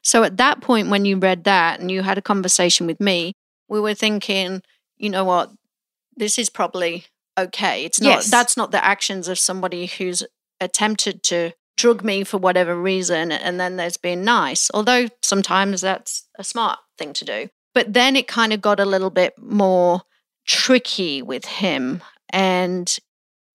So 0.02 0.22
at 0.22 0.36
that 0.36 0.60
point, 0.60 0.90
when 0.90 1.04
you 1.04 1.16
read 1.18 1.42
that 1.42 1.80
and 1.80 1.90
you 1.90 2.02
had 2.02 2.16
a 2.16 2.22
conversation 2.22 2.86
with 2.86 3.00
me, 3.00 3.32
we 3.68 3.80
were 3.80 3.94
thinking, 3.94 4.62
you 4.96 5.10
know 5.10 5.24
what, 5.24 5.50
this 6.16 6.38
is 6.38 6.50
probably 6.50 7.06
okay. 7.36 7.84
It's 7.84 8.00
not, 8.00 8.10
Yes. 8.10 8.30
that's 8.30 8.56
not 8.56 8.70
the 8.70 8.84
actions 8.84 9.26
of 9.26 9.40
somebody 9.40 9.86
who's 9.86 10.22
attempted 10.60 11.24
to 11.24 11.50
drug 11.76 12.04
me 12.04 12.24
for 12.24 12.38
whatever 12.38 12.74
reason 12.80 13.32
and 13.32 13.58
then 13.58 13.76
there's 13.76 13.96
been 13.96 14.24
nice. 14.24 14.70
Although 14.72 15.08
sometimes 15.22 15.80
that's 15.80 16.26
a 16.38 16.44
smart 16.44 16.78
thing 16.98 17.12
to 17.14 17.24
do. 17.24 17.48
But 17.74 17.92
then 17.92 18.16
it 18.16 18.28
kind 18.28 18.52
of 18.52 18.60
got 18.60 18.80
a 18.80 18.84
little 18.84 19.10
bit 19.10 19.34
more 19.38 20.02
tricky 20.46 21.22
with 21.22 21.44
him. 21.44 22.02
And 22.30 22.96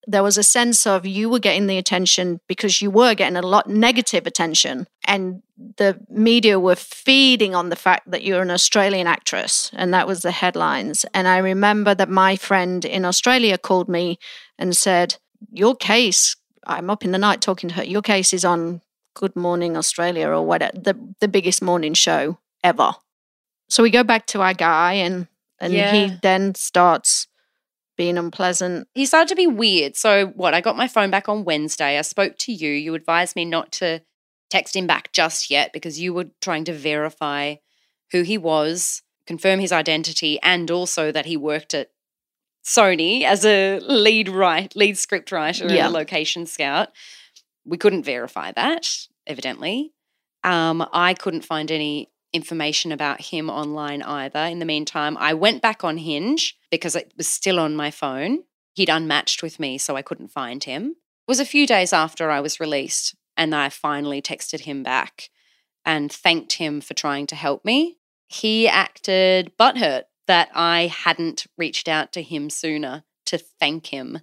there 0.08 0.24
was 0.24 0.38
a 0.38 0.44
sense 0.44 0.88
of 0.88 1.06
you 1.06 1.30
were 1.30 1.40
getting 1.40 1.68
the 1.68 1.78
attention 1.78 2.40
because 2.48 2.82
you 2.82 2.90
were 2.90 3.14
getting 3.14 3.38
a 3.38 3.46
lot 3.46 3.70
negative 3.70 4.26
attention 4.26 4.88
and 5.06 5.44
the 5.78 6.00
media 6.10 6.60
were 6.60 6.76
feeding 6.76 7.54
on 7.54 7.70
the 7.70 7.76
fact 7.76 8.10
that 8.10 8.24
you're 8.24 8.42
an 8.42 8.50
Australian 8.50 9.08
actress 9.08 9.70
and 9.74 9.94
that 9.94 10.08
was 10.08 10.22
the 10.22 10.32
headlines 10.32 11.06
and 11.14 11.28
I 11.28 11.38
remember 11.38 11.94
that 11.94 12.10
my 12.10 12.38
friend 12.38 12.84
in 12.86 13.06
Australia 13.06 13.58
called 13.58 13.88
me 13.88 14.18
and 14.58 14.76
said 14.76 15.18
your 15.52 15.76
case 15.76 16.36
I'm 16.66 16.90
up 16.90 17.04
in 17.04 17.12
the 17.12 17.18
night 17.18 17.42
talking 17.42 17.70
to 17.70 17.76
her 17.76 17.84
your 17.84 18.02
case 18.02 18.34
is 18.34 18.46
on 18.46 18.82
Good 19.16 19.36
Morning 19.36 19.76
Australia 19.78 20.28
or 20.30 20.46
whatever 20.46 20.78
the 20.78 20.96
the 21.20 21.28
biggest 21.28 21.62
morning 21.62 21.94
show 21.94 22.38
ever 22.64 22.94
so 23.70 23.84
we 23.84 23.90
go 23.90 24.04
back 24.04 24.26
to 24.28 24.42
our 24.42 24.54
guy 24.54 24.94
and 24.94 25.28
and 25.60 25.74
Yeah. 25.74 25.92
he 25.92 26.18
then 26.22 26.56
starts 26.56 27.28
being 27.98 28.18
unpleasant 28.18 28.88
He 28.94 29.06
started 29.06 29.28
to 29.28 29.36
be 29.36 29.46
weird. 29.48 29.98
So, 29.98 30.28
what? 30.28 30.54
I 30.54 30.62
got 30.62 30.78
my 30.78 30.88
phone 30.88 31.12
back 31.12 31.28
on 31.28 31.44
Wednesday. 31.44 31.98
I 31.98 32.02
spoke 32.02 32.38
to 32.40 32.54
you. 32.54 32.72
You 32.72 32.96
advised 32.96 33.36
me 33.36 33.44
not 33.44 33.74
to 33.74 34.02
text 34.50 34.74
him 34.74 34.88
back 34.88 35.12
just 35.12 35.50
yet 35.52 35.74
because 35.74 36.00
you 36.00 36.14
were 36.14 36.28
trying 36.42 36.64
to 36.66 36.74
verify 36.74 37.56
who 38.14 38.22
he 38.22 38.38
was, 38.38 39.02
confirm 39.28 39.60
his 39.60 39.74
identity, 39.74 40.40
and 40.42 40.72
also 40.72 41.12
that 41.12 41.26
he 41.26 41.36
worked 41.36 41.74
at 41.74 41.90
Sony 42.64 43.24
as 43.24 43.46
a 43.46 43.80
lead 43.80 44.30
write, 44.30 44.76
lead 44.76 44.98
script 44.98 45.32
writer 45.32 45.66
Yeah. 45.68 45.88
and 45.88 45.96
a 45.96 45.98
location 45.98 46.46
scout. 46.46 46.90
We 47.66 47.78
couldn't 47.78 48.04
verify 48.04 48.52
that, 48.54 49.08
evidently. 49.28 49.94
Um, 50.44 50.88
I 50.94 51.14
couldn't 51.14 51.46
find 51.46 51.72
any 51.72 52.10
information 52.32 52.92
about 52.92 53.22
him 53.22 53.50
online 53.50 54.02
either. 54.04 54.40
In 54.40 54.60
the 54.60 54.66
meantime, 54.66 55.18
I 55.18 55.34
went 55.34 55.62
back 55.62 55.84
on 55.84 55.98
Hinge 55.98 56.56
because 56.70 56.96
it 56.96 57.12
was 57.18 57.28
still 57.28 57.60
on 57.60 57.76
my 57.76 57.92
phone. 57.92 58.44
He'd 58.76 58.90
unmatched 58.90 59.42
with 59.42 59.60
me, 59.60 59.78
so 59.78 59.96
I 59.96 60.02
couldn't 60.02 60.30
find 60.30 60.64
him. 60.64 60.92
It 60.92 60.96
was 61.28 61.40
a 61.40 61.46
few 61.46 61.66
days 61.68 61.92
after 61.92 62.30
I 62.30 62.40
was 62.40 62.60
released, 62.60 63.16
and 63.36 63.54
I 63.56 63.70
finally 63.70 64.22
texted 64.22 64.62
him 64.62 64.84
back 64.84 65.30
and 65.86 66.12
thanked 66.12 66.54
him 66.54 66.82
for 66.82 66.94
trying 66.94 67.26
to 67.28 67.36
help 67.36 67.66
me. 67.66 67.98
He 68.28 68.68
acted 68.68 69.52
butthurt 69.60 70.04
that 70.30 70.50
I 70.56 70.88
hadn't 70.88 71.46
reached 71.58 71.88
out 71.90 72.14
to 72.14 72.22
him 72.22 72.50
sooner 72.50 73.04
to 73.26 73.38
thank 73.38 73.88
him. 73.88 74.20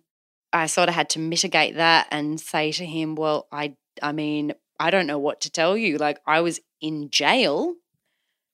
I 0.52 0.66
sort 0.66 0.88
of 0.88 0.94
had 0.94 1.10
to 1.10 1.18
mitigate 1.18 1.74
that 1.76 2.06
and 2.10 2.40
say 2.40 2.72
to 2.72 2.86
him, 2.86 3.14
"Well, 3.16 3.46
I 3.52 3.74
I 4.02 4.12
mean, 4.12 4.54
I 4.80 4.90
don't 4.90 5.06
know 5.06 5.18
what 5.18 5.40
to 5.42 5.50
tell 5.50 5.76
you. 5.76 5.98
Like 5.98 6.18
I 6.26 6.40
was 6.40 6.60
in 6.80 7.10
jail. 7.10 7.74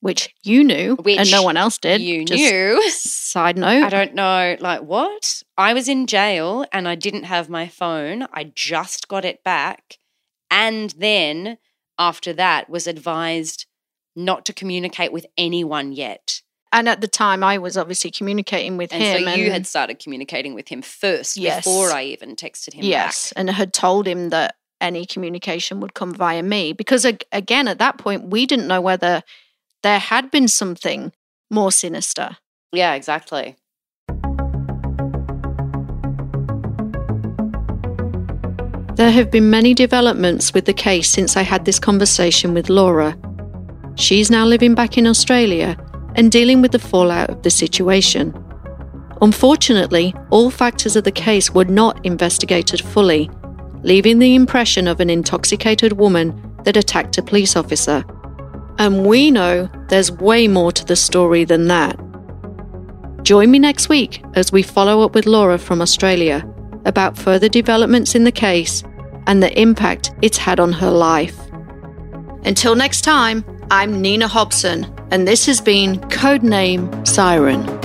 which 0.01 0.35
you 0.43 0.65
knew 0.65 0.97
and 1.07 1.31
no 1.31 1.43
one 1.45 1.57
else 1.57 1.79
did. 1.79 2.01
you 2.01 2.25
Just 2.25 2.43
knew. 2.43 2.91
Side 2.91 3.57
note. 3.65 3.85
I 3.85 3.89
don't 3.89 4.15
know, 4.15 4.57
like 4.59 4.83
what? 4.83 5.45
I 5.57 5.75
was 5.75 5.89
in 5.89 6.09
jail 6.09 6.65
and 6.73 6.89
I 6.89 6.97
didn't 6.97 7.23
have 7.25 7.49
my 7.49 7.69
phone. 7.69 8.27
I 8.33 8.51
just 8.53 9.07
got 9.07 9.25
it 9.25 9.45
back. 9.45 9.99
And 10.51 10.91
then 10.99 11.59
after 11.99 12.33
that 12.33 12.69
was 12.69 12.89
advised 12.89 13.67
not 14.17 14.45
to 14.47 14.53
communicate 14.53 15.13
with 15.13 15.27
anyone 15.39 15.93
yet. 15.93 16.42
And 16.73 16.89
at 16.89 17.01
the 17.01 17.09
time, 17.09 17.45
I 17.45 17.59
was 17.59 17.77
obviously 17.77 18.11
communicating 18.11 18.77
with 18.77 18.93
And 18.93 19.03
him. 19.03 19.25
so 19.25 19.35
you 19.35 19.51
had 19.51 19.67
started 19.67 19.99
communicating 19.99 20.55
with 20.55 20.69
him 20.69 20.81
first 20.83 21.37
Yes. 21.37 21.65
before 21.65 21.91
I 21.93 22.05
even 22.05 22.35
texted 22.35 22.73
him 22.73 22.85
yes, 22.85 23.31
back. 23.31 23.41
and 23.41 23.51
had 23.51 23.73
told 23.73 24.07
him 24.09 24.31
that 24.31 24.57
any 24.81 25.05
communication 25.07 25.79
would 25.81 25.95
come 25.95 26.13
via 26.15 26.43
me 26.43 26.73
because 26.73 27.05
again, 27.05 27.69
at 27.69 27.79
that 27.79 27.99
point, 27.99 28.25
we 28.31 28.47
didn't 28.47 28.67
know 28.67 28.81
whether 28.81 29.23
there 29.83 29.99
had 29.99 30.31
been 30.31 30.49
something 30.49 31.13
more 31.51 31.71
sinister. 31.71 32.39
Yeah, 32.73 32.95
exactly. 32.95 33.57
There 38.97 39.11
have 39.11 39.31
been 39.31 39.51
many 39.51 39.75
developments 39.75 40.53
with 40.55 40.67
the 40.67 40.75
case 40.75 41.09
since 41.11 41.37
I 41.37 41.43
had 41.43 41.65
this 41.65 41.79
conversation 41.79 42.55
with 42.55 42.69
Laura. 42.69 43.17
She's 43.97 44.31
now 44.31 44.45
living 44.47 44.75
back 44.75 44.97
in 44.99 45.07
Australia 45.07 45.77
and 46.15 46.31
dealing 46.31 46.63
with 46.63 46.73
the 46.73 46.79
fallout 46.79 47.31
of 47.31 47.43
the 47.43 47.51
situation. 47.51 48.35
Unfortunately, 49.21 50.15
all 50.31 50.51
factors 50.51 50.97
of 50.97 51.05
the 51.05 51.13
case 51.13 51.51
were 51.51 51.65
not 51.65 52.05
investigated 52.05 52.81
fully, 52.81 53.31
leaving 53.83 54.19
the 54.19 54.35
impression 54.35 54.89
of 54.89 55.01
an 55.01 55.11
intoxicated 55.11 55.93
woman 55.93 56.55
that 56.65 56.77
attacked 56.77 57.19
a 57.19 57.23
police 57.23 57.57
officer. 57.57 58.05
And 58.79 59.07
we 59.07 59.31
know 59.31 59.69
there's 59.89 60.11
way 60.11 60.49
more 60.49 60.73
to 60.73 60.85
the 60.85 60.97
story 60.97 61.45
than 61.45 61.69
that. 61.69 61.99
Join 63.23 63.51
me 63.51 63.59
next 63.61 63.89
week 63.89 64.25
as 64.35 64.51
we 64.51 64.63
follow 64.63 65.03
up 65.03 65.15
with 65.15 65.27
Laura 65.27 65.59
from 65.59 65.81
Australia 65.81 66.45
about 66.85 67.17
further 67.17 67.49
developments 67.49 68.17
in 68.17 68.25
the 68.25 68.33
case 68.33 68.83
and 69.29 69.41
the 69.41 69.57
impact 69.61 70.13
it's 70.21 70.39
had 70.39 70.59
on 70.59 70.73
her 70.73 70.91
life. 70.91 71.39
Until 72.45 72.75
next 72.75 73.03
time, 73.03 73.45
I'm 73.75 74.03
Nina 74.03 74.29
Hobson, 74.29 74.85
and 75.11 75.27
this 75.27 75.47
has 75.47 75.63
been 75.63 75.99
Codename 76.11 77.09
Siren. 77.09 77.82